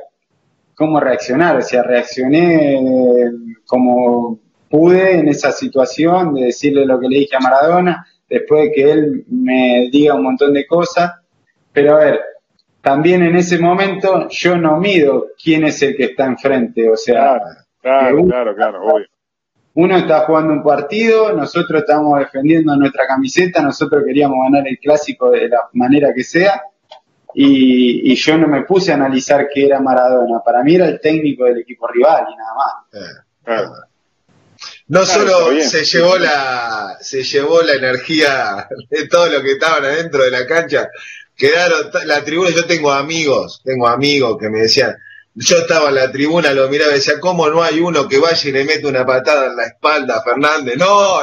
[0.75, 2.79] cómo reaccionar, o sea, reaccioné
[3.65, 4.39] como
[4.69, 8.91] pude en esa situación de decirle lo que le dije a Maradona, después de que
[8.91, 11.11] él me diga un montón de cosas,
[11.73, 12.21] pero a ver,
[12.87, 17.37] también en ese momento yo no mido quién es el que está enfrente, o sea,
[17.81, 19.07] claro, claro, claro, obvio.
[19.73, 25.31] Uno está jugando un partido, nosotros estamos defendiendo nuestra camiseta, nosotros queríamos ganar el clásico
[25.31, 26.61] de la manera que sea,
[27.33, 31.43] y, yo no me puse a analizar qué era Maradona, para mí era el técnico
[31.43, 33.65] del equipo rival y nada más.
[34.87, 40.23] No solo se llevó la se llevó la energía de todo lo que estaban adentro
[40.23, 40.89] de la cancha,
[41.37, 44.95] quedaron la tribuna, yo tengo amigos, tengo amigos que me decían,
[45.35, 48.49] yo estaba en la tribuna, lo miraba y decía, ¿cómo no hay uno que vaya
[48.49, 50.77] y le mete una patada en la espalda a Fernández?
[50.77, 51.19] No,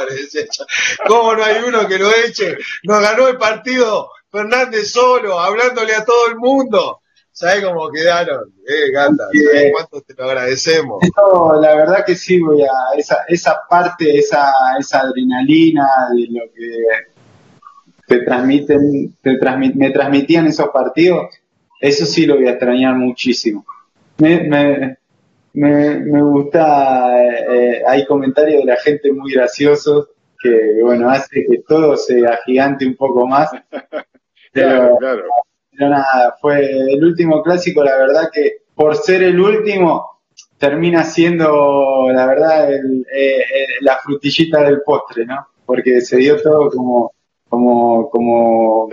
[1.05, 2.57] ¿cómo no hay uno que lo eche?
[2.83, 7.01] Nos ganó el partido Fernández solo, hablándole a todo el mundo.
[7.29, 8.53] ¿Sabes cómo quedaron?
[8.65, 9.27] Eh, Gata,
[9.73, 10.99] cuánto te lo agradecemos?
[11.59, 14.49] la verdad que sí, voy a esa, esa parte, esa,
[14.79, 17.14] esa adrenalina de lo que
[18.07, 19.37] te transmiten, te
[19.75, 21.35] me transmitían esos partidos,
[21.79, 23.65] eso sí lo voy a extrañar muchísimo.
[24.17, 24.97] Me, me,
[25.53, 27.11] me, gusta,
[27.53, 30.09] eh, hay comentarios de la gente muy graciosos
[30.41, 33.49] que, bueno, hace que todo se agigante un poco más.
[34.53, 34.97] Pero,
[35.77, 40.21] nada, fue el último clásico, la verdad que por ser el último,
[40.57, 42.79] termina siendo, la verdad, eh,
[43.13, 43.45] eh,
[43.81, 45.47] la frutillita del postre, ¿no?
[45.65, 47.14] Porque se dio todo como
[47.55, 48.89] como, como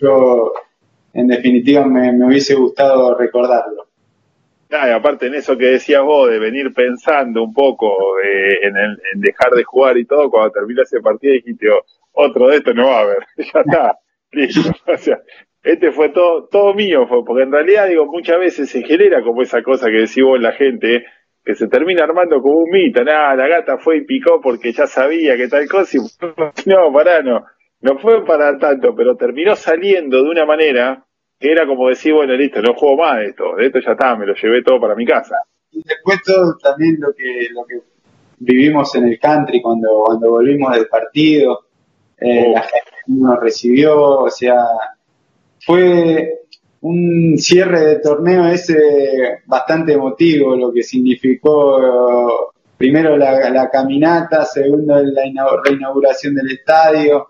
[0.00, 0.52] yo
[1.12, 3.88] en definitiva me, hubiese gustado recordarlo.
[4.70, 7.92] y aparte en eso que decías vos, de venir pensando un poco
[8.22, 11.82] en, dejar de jugar y todo, cuando terminó ese partido dijiste, oh,
[12.12, 13.98] otro de esto no va a haber, ya está,
[14.32, 14.70] listo.
[14.86, 15.20] O sea,
[15.62, 19.62] este fue todo, todo mío, porque en realidad digo, muchas veces se genera como esa
[19.62, 21.04] cosa que decís vos la gente,
[21.44, 24.86] que se termina armando como un mito, nada, la gata fue y picó porque ya
[24.86, 26.00] sabía que tal cosa y
[26.70, 27.44] no, pará, no
[27.80, 31.04] no fue para tanto, pero terminó saliendo de una manera
[31.38, 34.16] que era como decir, bueno, listo, no juego más de esto, de esto ya está,
[34.16, 35.36] me lo llevé todo para mi casa.
[35.70, 37.80] Y después todo también lo que, lo que
[38.38, 41.66] vivimos en el country cuando, cuando volvimos del partido,
[42.18, 42.52] eh, oh.
[42.54, 44.56] la gente nos recibió, o sea,
[45.60, 46.40] fue
[46.80, 55.00] un cierre de torneo ese bastante emotivo, lo que significó primero la, la caminata, segundo
[55.02, 55.22] la
[55.64, 57.28] reinauguración del estadio,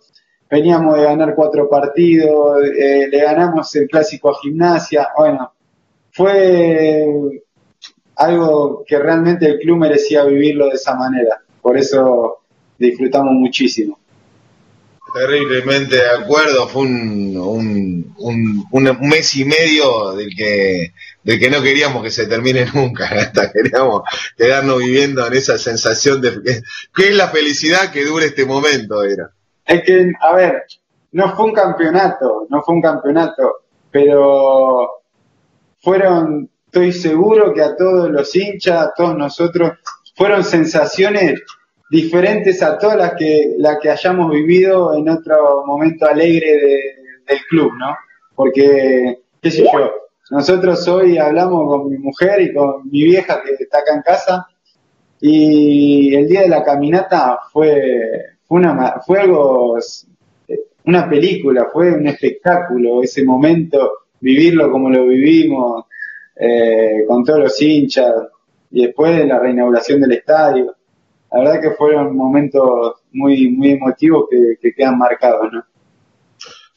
[0.50, 5.52] veníamos de ganar cuatro partidos, eh, le ganamos el clásico a gimnasia, bueno,
[6.12, 7.06] fue
[8.16, 12.38] algo que realmente el club merecía vivirlo de esa manera, por eso
[12.78, 13.98] disfrutamos muchísimo.
[15.14, 20.92] Terriblemente de acuerdo, fue un, un, mes y medio del que,
[21.22, 24.02] del que no queríamos que se termine nunca, hasta queríamos
[24.36, 26.60] quedarnos viviendo en esa sensación de que,
[26.94, 29.30] que es la felicidad que dure este momento, era.
[29.68, 30.64] Es que, a ver,
[31.12, 33.56] no fue un campeonato, no fue un campeonato,
[33.90, 35.02] pero
[35.80, 39.72] fueron, estoy seguro que a todos los hinchas, a todos nosotros,
[40.16, 41.42] fueron sensaciones
[41.90, 46.56] diferentes a todas las que, que hayamos vivido en otro momento alegre
[47.26, 47.94] del club, ¿no?
[48.34, 49.90] Porque, qué sé yo,
[50.30, 54.46] nosotros hoy hablamos con mi mujer y con mi vieja que está acá en casa
[55.20, 59.78] y el día de la caminata fue, fue, una, fue algo
[60.88, 65.84] una película, fue un espectáculo ese momento, vivirlo como lo vivimos,
[66.34, 68.10] eh, con todos los hinchas,
[68.70, 70.74] y después de la reinauguración del estadio.
[71.30, 75.62] La verdad que fueron momentos muy, muy emotivos que, quedan marcados, ¿no?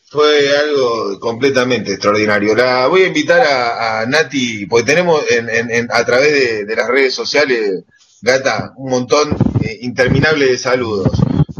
[0.09, 2.53] Fue algo completamente extraordinario.
[2.53, 7.85] La voy a invitar a, Nati, porque tenemos en, a través de, las redes sociales,
[8.21, 11.07] Gata, un montón eh, interminable de saludos.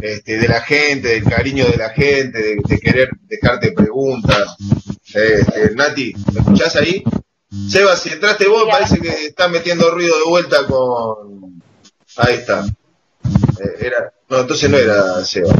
[0.02, 4.56] Este, de la gente, del cariño de la gente, de, querer dejarte preguntas.
[5.14, 7.04] Este, Nati, ¿me escuchás ahí?
[7.70, 11.62] Seba, si entraste vos, parece que estás metiendo ruido de vuelta con.
[12.16, 12.64] Ahí está.
[12.64, 14.12] Eh, era...
[14.28, 15.54] No, entonces no era Seba.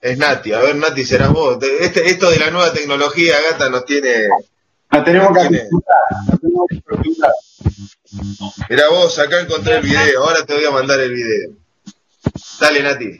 [0.00, 0.54] Es Nati.
[0.54, 1.58] A ver, Nati, serás vos.
[1.80, 4.26] Este, esto de la nueva tecnología, gata, nos tiene.
[4.90, 5.68] Nos tenemos que tiene...
[8.70, 10.24] Mira vos, acá encontré el video.
[10.24, 11.60] Ahora te voy a mandar el video.
[12.60, 13.18] Dale, Nati.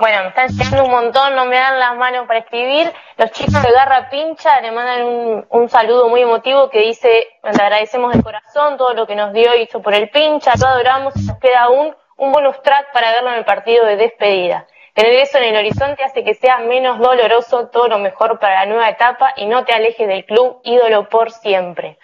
[0.00, 2.92] Bueno, me están llegando un montón, no me dan las manos para escribir.
[3.16, 8.14] Los chicos de Garra Pincha le mandan un, saludo muy emotivo que dice, le agradecemos
[8.14, 11.26] de corazón todo lo que nos dio y hizo por el pincha, lo adoramos y
[11.26, 14.66] nos queda aún un bonus track para verlo en el partido de despedida.
[14.94, 18.66] Tener eso en el horizonte hace que sea menos doloroso, todo lo mejor para la
[18.66, 21.98] nueva etapa y no te alejes del club ídolo por siempre.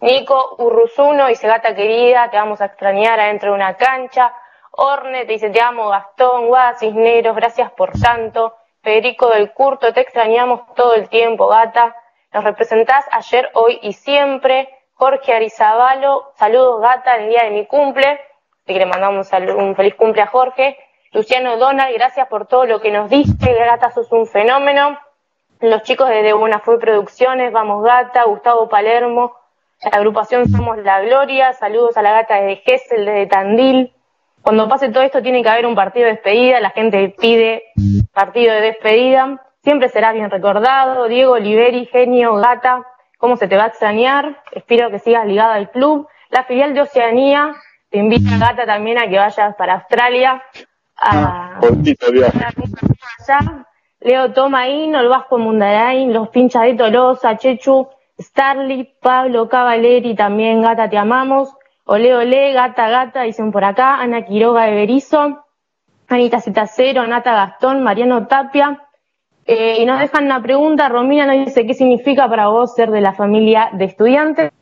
[0.00, 4.32] Nico Urruzuno dice, gata querida, te vamos a extrañar adentro de una cancha.
[4.80, 8.54] Orne te dice, te amo, Gastón, Guada Cisneros, gracias por tanto.
[8.80, 11.96] Federico del Curto, te extrañamos todo el tiempo, gata.
[12.32, 14.68] Nos representás ayer, hoy y siempre.
[14.94, 18.06] Jorge Arizabalo, saludos, gata, el día de mi cumple.
[18.08, 20.78] Así que le mandamos un feliz cumple a Jorge.
[21.10, 24.96] Luciano Donald, gracias por todo lo que nos diste, gata, sos un fenómeno.
[25.58, 29.34] Los chicos de Buena Fue Producciones, Vamos Gata, Gustavo Palermo,
[29.82, 33.92] la agrupación Somos la Gloria, saludos a la gata de Gessel, de Tandil,
[34.48, 37.64] cuando pase todo esto tiene que haber un partido de despedida, la gente pide
[38.14, 42.82] partido de despedida, siempre será bien recordado, Diego Oliveri, genio, gata,
[43.18, 46.80] cómo se te va a extrañar, espero que sigas ligada al club, la filial de
[46.80, 47.56] Oceanía
[47.90, 50.42] te invita Gata también a que vayas para Australia,
[50.96, 51.60] a, ah,
[54.00, 57.86] Leo Tomaín, el Vasco Mundarain, los pinchas de Tolosa, Chechu,
[58.18, 61.54] Starly, Pablo Cavaleri, también Gata, te amamos.
[61.90, 65.46] Ole, ole, gata, gata, dicen por acá, Ana Quiroga de Berizo,
[66.06, 68.86] Anita Cero, Nata Gastón, Mariano Tapia.
[69.46, 73.00] Eh, y nos dejan una pregunta, Romina nos dice qué significa para vos ser de
[73.00, 74.52] la familia de estudiantes.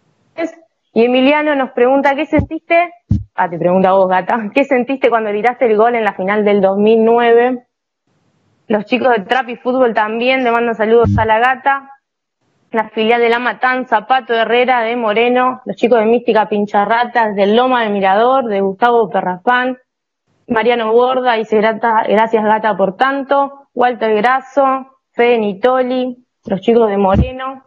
[0.94, 2.92] Y Emiliano nos pregunta, ¿qué sentiste?
[3.34, 4.48] Ah, te pregunta vos, gata.
[4.54, 7.66] ¿Qué sentiste cuando tiraste el gol en la final del 2009?
[8.68, 11.90] Los chicos de Trap y Fútbol también le mandan saludos a la gata
[12.76, 17.56] la filial de La Matanza, Pato Herrera de Moreno, los chicos de Mística Pincharratas, del
[17.56, 19.78] Loma del Mirador, de Gustavo Perrafán,
[20.46, 27.64] Mariano Borda, dice gracias Gata por tanto, Walter Grasso, Fede Nitoli, los chicos de Moreno,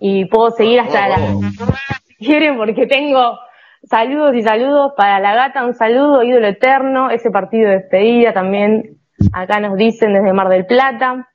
[0.00, 1.42] y puedo seguir hasta la oh.
[2.06, 3.38] si quieren porque tengo
[3.82, 8.96] saludos y saludos para la gata, un saludo, ídolo eterno, ese partido de despedida también
[9.34, 11.28] acá nos dicen desde Mar del Plata.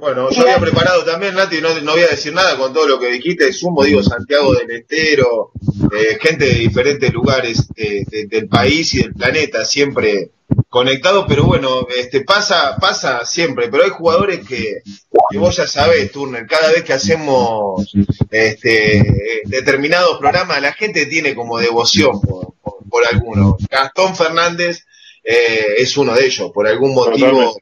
[0.00, 2.98] Bueno, yo había preparado también, Nati, no, no voy a decir nada con todo lo
[2.98, 5.52] que dijiste, sumo, digo, Santiago del Estero,
[5.92, 10.30] eh, gente de diferentes lugares del país y del planeta, siempre
[10.70, 14.82] conectado, pero bueno, este pasa, pasa siempre, pero hay jugadores que,
[15.30, 17.92] que vos ya sabés, Turner, cada vez que hacemos
[18.30, 22.54] este determinados programas, la gente tiene como devoción por,
[22.88, 23.58] por, alguno.
[23.70, 24.86] Gastón Fernández
[25.22, 27.54] eh, es uno de ellos, por algún motivo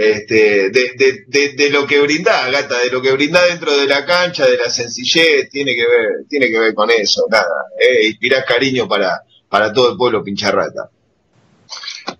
[0.00, 4.06] este, de, de, de, lo que brinda, Gata, de lo que brinda dentro de la
[4.06, 8.46] cancha, de la sencillez, tiene que ver, tiene que ver con eso, nada, eh, inspirar
[8.46, 10.88] cariño para, para todo el pueblo pincharrata.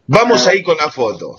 [0.06, 1.38] Vamos ahí con la foto,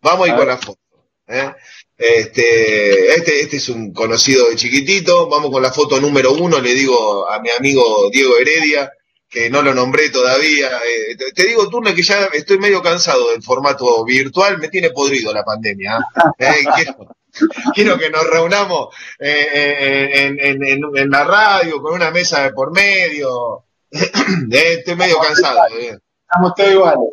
[0.00, 0.78] vamos ahí con la foto.
[1.26, 1.52] ¿eh?
[1.98, 6.74] Este, este, este es un conocido de chiquitito, vamos con la foto número uno, le
[6.74, 8.88] digo a mi amigo Diego Heredia,
[9.32, 10.68] que no lo nombré todavía.
[10.68, 15.32] Eh, te, digo, Turne, que ya estoy medio cansado del formato virtual, me tiene podrido
[15.32, 15.96] la pandemia.
[15.96, 16.32] ¿ah?
[16.38, 16.66] Eh,
[17.74, 23.64] quiero, que nos reunamos eh, en, la radio, con una mesa de por medio.
[23.90, 25.66] estoy medio cansado.
[25.66, 27.08] Estamos todos iguales.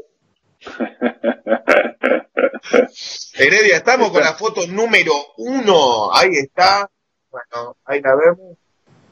[3.34, 6.14] Heredia, estamos con la foto número uno.
[6.14, 6.92] Ahí está.
[7.32, 8.58] Bueno, ahí la vemos.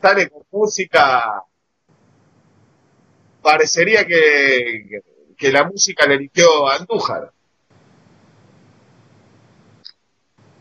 [0.02, 1.42] Sale con música
[3.48, 5.02] parecería que,
[5.38, 7.32] que, la música le eligió a Andújar.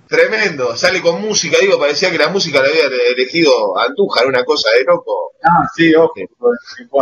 [0.07, 4.71] Tremendo, sale con música, digo, parecía que la música la había elegido Andújar, una cosa
[4.71, 5.33] de loco.
[5.43, 6.15] Ah, sí, ojo.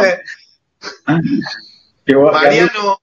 [0.02, 0.20] Eh,
[2.32, 2.98] Mariano,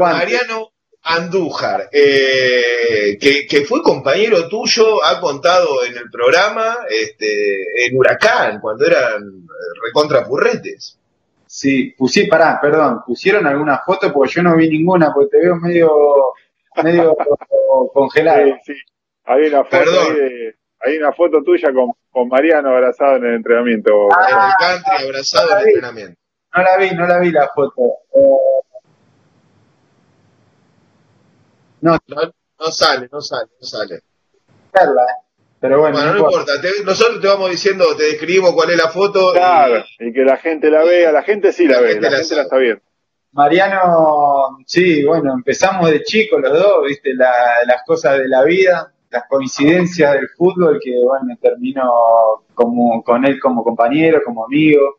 [0.00, 0.72] Mariano
[1.02, 8.58] Andújar, eh, que, que, fue compañero tuyo, ha contado en el programa, este, en Huracán,
[8.58, 10.96] cuando eran eh, recontrapurretes.
[11.54, 15.56] Sí, pusí, pará, perdón, pusieron alguna foto porque yo no vi ninguna, porque te veo
[15.56, 15.92] medio,
[16.82, 17.14] medio
[17.92, 18.56] congelado.
[18.64, 18.80] Sí, sí.
[19.24, 19.90] Hay una foto
[20.80, 23.92] hay una foto tuya con, con, Mariano abrazado en el entrenamiento.
[24.16, 26.20] Ah, en el country abrazado en el entrenamiento.
[26.56, 27.82] No la vi, no la vi la foto.
[28.14, 28.80] Eh,
[31.82, 34.00] no, no, sale, no sale, no sale.
[35.62, 36.52] Pero bueno, bueno no, importa.
[36.84, 39.32] nosotros te vamos diciendo, te describimos cuál es la foto.
[39.32, 42.42] Claro, y, que la gente la vea, la gente sí la, ve, la, gente la
[42.42, 42.82] está viendo.
[43.32, 49.24] Mariano, sí, bueno, empezamos de chico los dos, viste, las cosas de la vida, las
[49.26, 51.82] coincidencias del fútbol, que bueno, termino
[52.52, 54.98] como, con él como compañero, como amigo.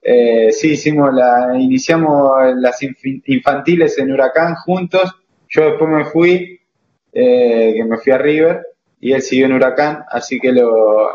[0.00, 2.80] Eh, sí, hicimos la, iniciamos las
[3.26, 5.12] infantiles en Huracán juntos
[5.48, 6.60] yo después me fui,
[7.12, 8.66] eh, que me fui a River,
[9.00, 11.14] y él siguió en Huracán, así que lo,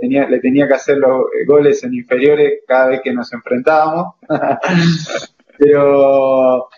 [0.00, 4.14] tenía, le tenía que hacer los goles en inferiores cada vez que nos enfrentábamos.
[5.58, 6.68] pero,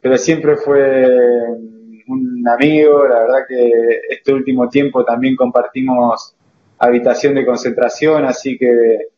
[0.00, 1.06] pero siempre fue
[2.06, 6.34] un amigo, la verdad que este último tiempo también compartimos
[6.78, 9.08] habitación de concentración, así que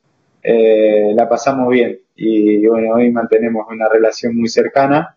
[0.43, 5.17] eh, la pasamos bien y bueno, hoy mantenemos una relación muy cercana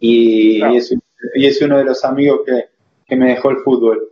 [0.00, 2.40] y, es, uno de los amigos
[3.06, 4.08] que, me dejó el fútbol.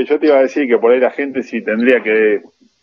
[0.00, 2.42] Yo te iba a decir que por ahí la gente sí tendría que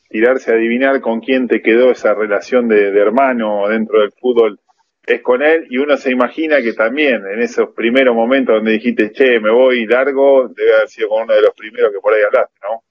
[0.10, 4.60] tirarse a adivinar con quién te quedó esa relación de, hermano dentro del fútbol
[5.06, 9.12] es con él y uno se imagina que también en esos primeros momentos donde dijiste,
[9.12, 12.22] che, me voy largo, debe haber sido con uno de los primeros que por ahí
[12.22, 12.84] hablaste, ¿no?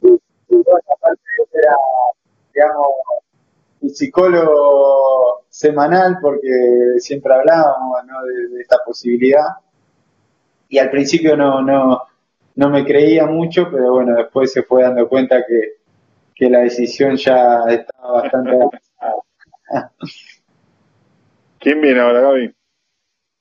[0.00, 0.56] Sí, sí
[1.52, 1.76] era,
[2.54, 2.86] digamos,
[3.80, 6.48] mi psicólogo semanal porque
[6.98, 7.98] siempre hablábamos
[8.52, 9.46] de, esta posibilidad
[10.68, 12.02] y al principio no,
[12.56, 15.74] no me creía mucho, pero bueno, después se fue dando cuenta que,
[16.46, 19.92] la decisión ya estaba bastante avanzada.
[21.58, 22.54] ¿Quién viene ahora, Gaby?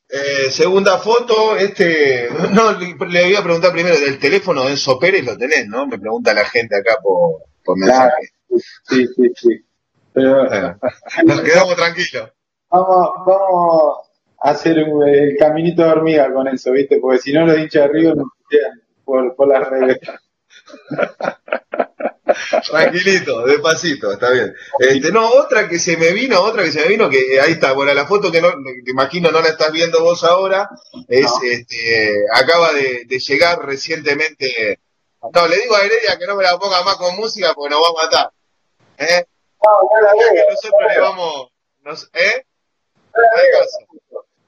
[0.09, 5.25] Eh, segunda foto, este, no, le, voy a preguntar primero, del teléfono de Enzo Pérez
[5.25, 5.85] lo tenés, ¿no?
[5.85, 8.29] Me pregunta la gente acá por, por mensaje.
[8.83, 9.65] sí, sí, sí.
[10.13, 10.47] Pero,
[11.25, 12.31] Nos quedamos tranquilos.
[12.69, 13.97] Vamos, vamos
[14.39, 16.99] a hacer el caminito de hormiga con eso, ¿viste?
[16.99, 19.99] Porque si no los hinchas de River nos quedan por, por las redes.
[22.69, 24.55] Tranquilito, despacito, está bien.
[24.79, 27.73] Este, no, otra que se me vino, otra que se me vino, que ahí está,
[27.73, 30.69] bueno, la foto que no, que imagino no la estás viendo vos ahora,
[31.07, 34.79] es, este, acaba de, de, llegar recientemente.
[35.33, 37.83] No, le digo a Heredia que no me la ponga más con música porque nos
[37.83, 38.31] va a matar.
[38.97, 39.25] ¿eh?
[40.49, 42.45] nosotros le vamos, ¿eh?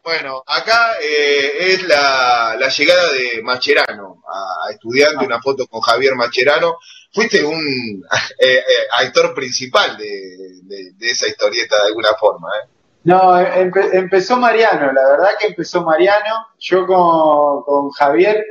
[0.05, 6.77] Bueno, acá eh, es la, llegada de Macherano a, estudiante, una foto con Javier Macherano.
[7.11, 7.55] Fuiste un
[8.39, 8.61] eh, eh,
[8.99, 12.69] actor principal de, esa historieta de alguna forma, ¿eh?
[13.03, 16.49] No, empezó Mariano, la verdad que empezó Mariano.
[16.59, 18.43] Yo con, Javier,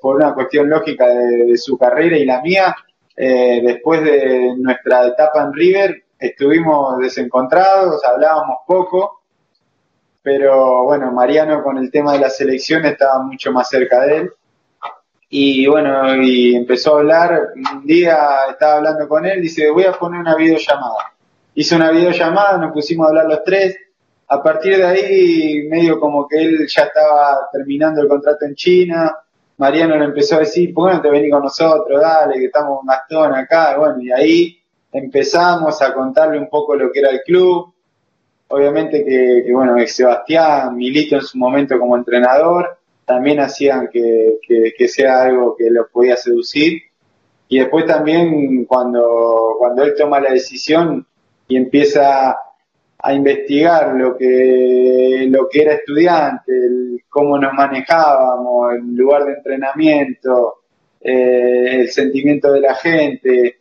[0.00, 2.76] por una cuestión lógica de, su carrera y la mía,
[3.16, 9.23] eh, después de nuestra etapa en River, estuvimos desencontrados, hablábamos poco,
[10.24, 14.32] pero bueno, Mariano con el tema de la selección estaba mucho más cerca de él.
[15.28, 18.18] Y bueno, y empezó a hablar, un día
[18.48, 21.12] estaba hablando con él, dice, voy a poner una videollamada.
[21.54, 23.76] Hizo una videollamada, nos pusimos a hablar los tres.
[24.28, 29.14] A partir de ahí, medio como que él ya estaba terminando el contrato en China,
[29.58, 32.00] Mariano le empezó a decir, ¿por qué no te venís con nosotros?
[32.00, 33.76] Dale, que estamos en Gastón acá.
[33.76, 34.58] bueno, y ahí
[34.90, 37.73] empezamos a contarle un poco lo que era el club.
[38.48, 44.38] Obviamente que, bueno, Sebastián, Milito en su momento como entrenador, también hacían que,
[44.76, 46.82] que, sea algo que lo podía seducir.
[47.48, 51.06] Y después también cuando, cuando él toma la decisión
[51.48, 52.36] y empieza
[52.98, 56.52] a investigar lo que, lo que era estudiante,
[57.08, 60.62] cómo nos manejábamos, el lugar de entrenamiento,
[61.00, 63.58] eh, el sentimiento de la gente.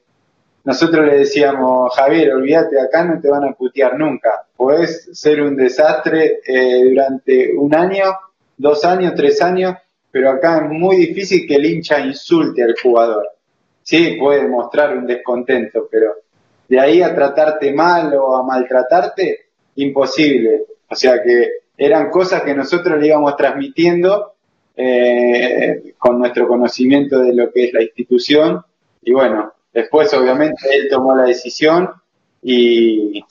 [0.65, 4.45] Nosotros le decíamos, Javier, olvídate, acá no te van a putear nunca.
[4.55, 8.05] Puedes ser un desastre eh, durante un año,
[8.57, 9.75] dos años, tres años,
[10.09, 13.27] pero acá es muy difícil que el hincha insulte al jugador.
[13.81, 16.13] Sí, puede mostrar un descontento, pero
[16.69, 20.63] de ahí a tratarte mal o a maltratarte, imposible.
[20.87, 24.33] O sea que eran cosas que nosotros le íbamos transmitiendo
[24.77, 28.63] eh, con nuestro conocimiento de lo que es la institución.
[29.01, 31.89] Y bueno, después obviamente él tomó la decisión
[32.41, 33.23] y,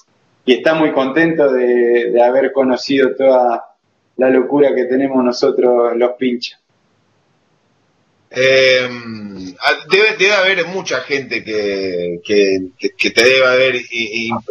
[0.44, 3.64] está muy contento de, haber conocido toda,
[4.16, 6.60] la locura que tenemos nosotros los pinchas.
[8.30, 8.88] Eh,
[9.90, 13.76] debe, debe haber mucha gente que, que, te debe haber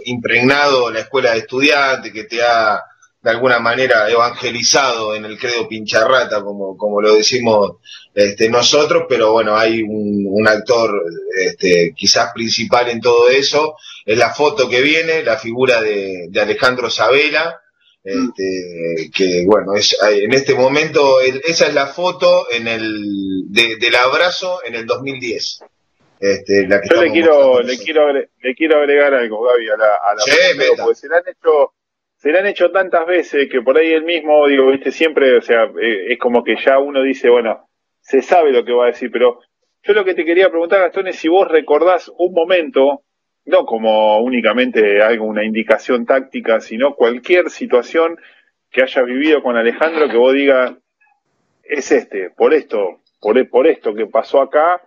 [0.05, 2.81] impregnado la escuela de estudiantes, que te ha
[3.21, 7.77] de alguna manera evangelizado en el credo pincharrata, como, como lo decimos
[8.13, 10.91] este, nosotros, pero bueno, hay un, actor
[11.37, 16.41] este, quizás principal en todo eso, es la foto que viene, la figura de, de
[16.41, 17.61] Alejandro Sabela,
[18.03, 24.61] este, que bueno, es, en este momento esa es la foto en el del abrazo
[24.65, 25.63] en el 2010.
[26.19, 29.85] Este, la que Yo le quiero, le quiero, le quiero agregar algo, Gaby, a la,
[29.85, 30.21] a la
[30.93, 31.73] se le han hecho,
[32.15, 35.41] se le han hecho tantas veces que por ahí el mismo, digo, viste, siempre, o
[35.41, 37.67] sea, eh, es como que ya uno dice, bueno,
[38.11, 39.39] se sabe lo que va a decir, pero
[39.83, 43.03] yo lo que te quería preguntar, Gastón, es si vos recordás un momento
[43.45, 48.17] no como únicamente algo, una indicación táctica, sino cualquier situación
[48.69, 50.73] que hayas vivido con Alejandro que vos digas,
[51.63, 54.81] es este, por esto, por, por esto que pasó acá,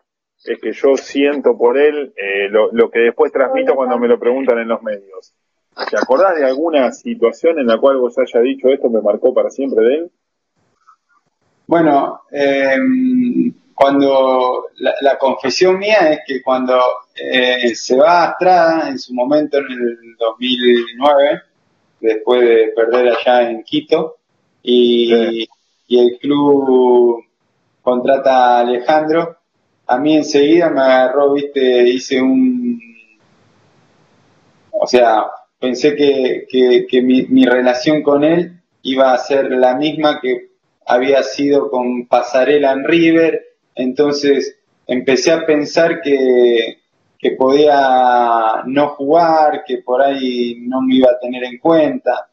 [0.44, 4.20] es que yo siento por él eh, lo, lo, que después transmito cuando me lo
[4.20, 5.32] preguntan en los medios.
[5.90, 9.48] ¿Te acordás de alguna situación en la cual vos haya dicho esto me marcó para
[9.48, 10.10] siempre de él?
[11.66, 12.76] Bueno, eh,
[13.74, 16.78] cuando la, confesión mía es que cuando
[17.16, 21.42] eh, se va a Estrada en su momento en el 2009,
[22.00, 24.16] después de perder allá en Quito,
[24.62, 25.48] y,
[25.88, 27.22] el club
[27.82, 29.36] contrata a Alejandro,
[29.86, 32.80] a mí enseguida me agarró, viste, hice un...
[34.70, 35.26] O sea,
[35.60, 36.46] pensé que,
[36.88, 40.53] que, mi, mi relación con él iba a ser la misma que
[40.86, 43.42] había sido con Pasarela en River,
[43.74, 46.78] entonces empecé a pensar que,
[47.38, 52.28] podía no jugar, que por ahí no me iba a tener en cuenta.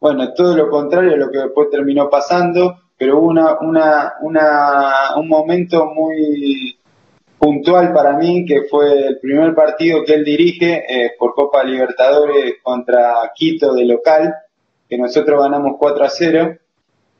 [0.00, 5.16] Bueno, todo lo contrario a lo que después terminó pasando, pero hubo una, una, una,
[5.18, 6.78] un momento muy
[7.38, 12.54] puntual para mí, que fue el primer partido que él dirige eh, por Copa Libertadores
[12.62, 14.34] contra Quito de local,
[14.88, 16.58] que nosotros ganamos 4 a 0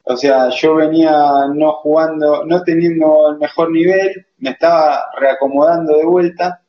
[0.07, 1.13] o sea, yo venía
[1.55, 6.61] no jugando, no teniendo el mejor nivel, me estaba reacomodando de vuelta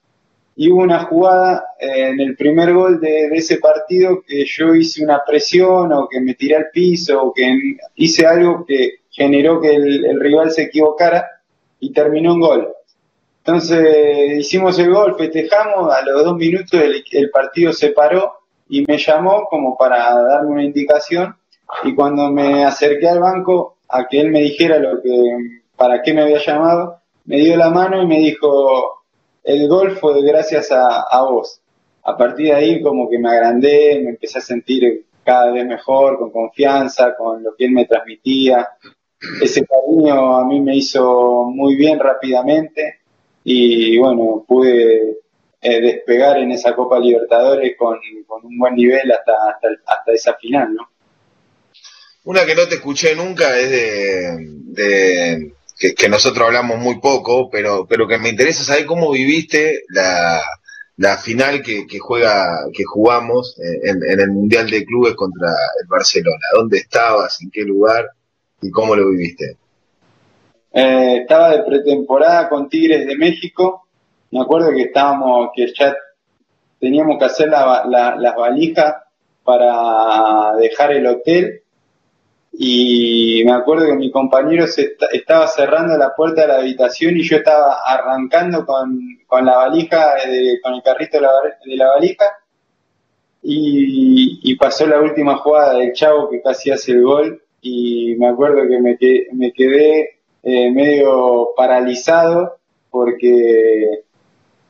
[0.55, 5.03] y hubo una jugada eh, en el primer gol de, ese partido que yo hice
[5.03, 9.75] una presión o que me tiré al piso o que hice algo que generó que
[9.75, 11.25] el, rival se equivocara
[11.81, 12.73] y terminó un gol.
[13.39, 16.81] Entonces hicimos el gol, festejamos, a los dos minutos
[17.11, 18.31] el partido se paró
[18.69, 21.35] y me llamó como para darme una indicación
[21.83, 25.11] y cuando me acerqué al banco a que él me dijera lo que
[25.75, 29.03] para qué me había llamado, me dio la mano y me dijo,
[29.43, 31.61] el gol fue gracias a, vos.
[32.03, 36.19] A partir de ahí como que me agrandé, me empecé a sentir cada vez mejor,
[36.19, 38.69] con confianza, con lo que él me transmitía.
[39.41, 42.99] Ese cariño a mí me hizo muy bien rápidamente
[43.43, 45.17] y bueno, pude
[45.61, 47.97] eh, despegar en esa Copa Libertadores con,
[48.43, 50.94] un buen nivel hasta, hasta, hasta esa final, ¿no?
[52.25, 58.07] Una que no te escuché nunca es de, que, nosotros hablamos muy poco, pero, pero
[58.07, 60.41] que me interesa saber cómo viviste la,
[60.97, 66.43] la final que, juega, que jugamos en, el Mundial de Clubes contra el Barcelona.
[66.55, 67.41] ¿Dónde estabas?
[67.43, 68.09] ¿En qué lugar?
[68.59, 69.57] ¿Y cómo lo viviste?
[70.73, 73.87] Eh, estaba de pretemporada con Tigres de México.
[74.31, 75.95] Me acuerdo que estábamos, que ya
[76.79, 78.95] teníamos que hacer las valijas
[79.43, 81.61] para dejar el hotel
[82.57, 87.23] y me acuerdo que mi compañero se estaba cerrando la puerta de la habitación y
[87.23, 92.25] yo estaba arrancando con, la valija, eh, con el carrito de la, valija.
[93.41, 98.61] Y, pasó la última jugada del Chavo que casi hace el gol y me acuerdo
[98.67, 98.97] que me,
[99.33, 102.57] me quedé eh, medio paralizado
[102.89, 104.03] porque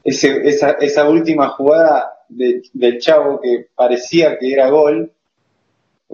[0.03, 5.11] esa, esa última jugada del Chavo que parecía que era gol,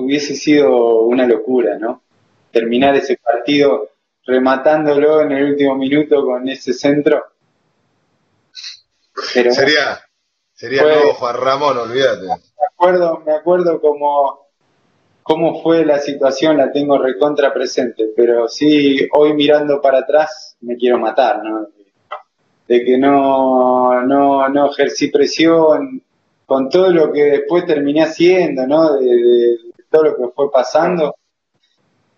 [0.01, 2.03] hubiese sido una locura, ¿no?
[2.51, 3.89] Terminar ese partido
[4.25, 7.23] rematándolo en el último minuto con ese centro.
[9.33, 9.99] sería
[10.53, 12.27] sería nuevo Juan Ramón, olvídate.
[12.27, 14.47] Me acuerdo, me acuerdo cómo,
[15.23, 20.75] cómo fue la situación, la tengo recontra presente, pero sí, hoy mirando para atrás me
[20.75, 21.67] quiero matar, ¿no?
[22.67, 26.03] De que no, no, no ejercí presión
[26.45, 28.97] con todo lo que después terminé haciendo, ¿no?
[28.97, 29.57] de,
[29.91, 31.15] todo lo que fue pasando.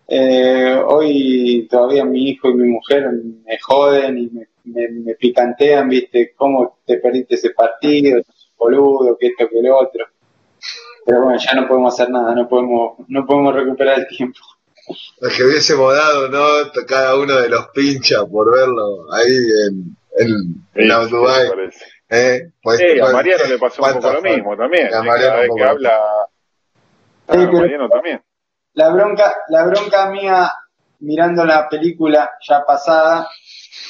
[0.08, 3.10] Eh, hoy todavía mi hijo y mi mujer
[3.46, 4.32] me joden y
[4.66, 8.22] me, picantean, viste, cómo te perdiste ese partido,
[8.58, 10.06] boludo, que esto, que lo otro.
[11.06, 14.40] pero bueno, ya no podemos hacer nada, no podemos, no podemos recuperar el tiempo.
[15.22, 16.72] Es que hubiésemos dado, ¿no?
[16.86, 19.36] Cada uno de los pinchas por verlo ahí
[19.68, 20.30] en, en,
[20.76, 21.86] en Sí, sí, me parece.
[22.10, 22.52] ¿eh?
[22.62, 24.94] Pues, Sí, a pues, Mariano le pasó un poco lo mismo también.
[24.94, 25.04] A.
[25.04, 26.33] Mariano Cada vez que poco.
[27.30, 28.22] Sí, Mariano también.
[28.74, 30.52] La bronca, la bronca mía,
[31.00, 33.28] mirando la película ya pasada,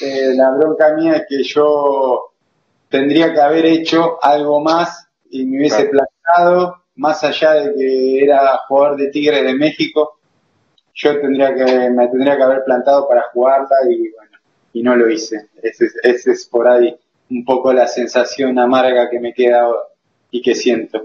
[0.00, 2.32] eh, la bronca mía es que yo
[2.88, 8.58] tendría que haber hecho algo más y me hubiese plantado, más allá de que era
[8.68, 10.18] jugador de Tigre de México,
[10.94, 14.38] yo tendría que, me tendría que haber plantado para jugarla y bueno,
[14.72, 15.48] y no lo hice.
[15.62, 16.96] Ese, es- ese es por ahí
[17.30, 19.66] un poco la sensación amarga que me queda
[20.30, 21.02] y que siento.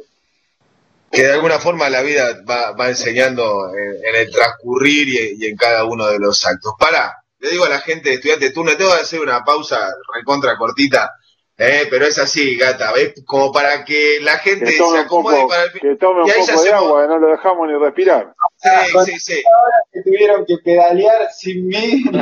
[1.11, 5.47] Que de alguna forma la vida va, va enseñando en, en el transcurrir y, y
[5.49, 6.73] en cada uno de los actos.
[6.79, 9.77] Pará, le digo a la gente de estudiante turno, tengo que hacer una pausa
[10.13, 11.11] recontra cortita,
[11.57, 13.13] eh, pero es así, gata, ¿ves?
[13.25, 16.31] Como para que la gente Que se acomode poco, para el que tome un Y
[16.31, 18.33] ahí ya poco de hacemos- agua, no lo dejamos ni respirar.
[18.57, 18.69] Sí,
[19.05, 19.43] sí, sí.
[19.91, 22.03] Que tuvieron que pedalear sin mí.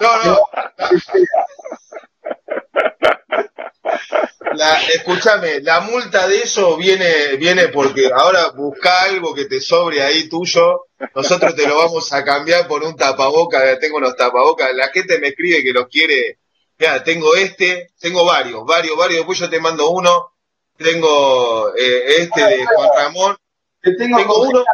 [0.00, 0.38] No, no.
[4.56, 10.02] La, escúchame, la multa de eso viene, viene porque ahora busca algo que te sobre
[10.02, 10.86] ahí tuyo.
[11.14, 13.78] Nosotros te lo vamos a cambiar por un tapaboca.
[13.78, 14.72] Tengo unos tapabocas.
[14.74, 16.38] La gente me escribe que los quiere.
[16.78, 19.18] Mira, tengo este, tengo varios, varios, varios.
[19.18, 20.32] Después yo te mando uno.
[20.76, 23.36] Tengo eh, este de Juan Ramón.
[23.80, 24.64] Te tengo, uno.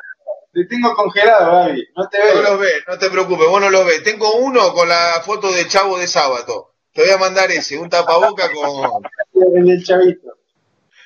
[0.53, 1.89] te tengo congelado, Gaby.
[1.97, 2.43] No te No veo.
[2.43, 4.03] los ves, no te preocupes, vos no los ves.
[4.03, 6.70] Tengo uno con la foto de Chavo de Sábato.
[6.93, 9.03] Te voy a mandar ese, un tapaboca con.
[9.69, 10.37] El chavito.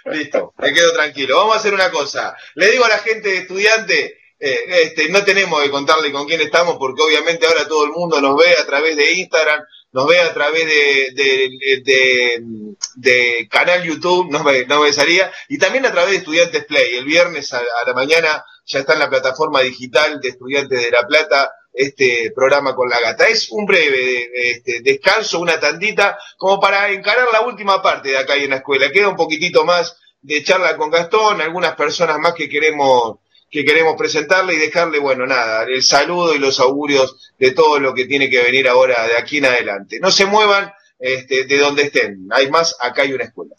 [0.06, 1.36] Listo, me quedo tranquilo.
[1.38, 2.36] Vamos a hacer una cosa.
[2.54, 6.40] Le digo a la gente de estudiante, eh, este, no tenemos que contarle con quién
[6.42, 9.62] estamos, porque obviamente ahora todo el mundo nos ve a través de Instagram,
[9.92, 12.42] nos ve a través de, de, de-
[12.96, 16.96] de canal YouTube, no me, no me salía, y también a través de Estudiantes Play.
[16.96, 20.90] El viernes a, a la mañana ya está en la plataforma digital de Estudiantes de
[20.90, 23.26] La Plata este programa con la gata.
[23.26, 28.36] Es un breve este, descanso, una tandita, como para encarar la última parte de acá
[28.36, 28.90] y en la escuela.
[28.90, 33.18] Queda un poquitito más de charla con Gastón, algunas personas más que queremos
[33.50, 37.94] que queremos presentarle y dejarle, bueno, nada, el saludo y los augurios de todo lo
[37.94, 40.00] que tiene que venir ahora de aquí en adelante.
[40.00, 43.54] No se muevan este, de donde estén, hay más, acá hay una escuela.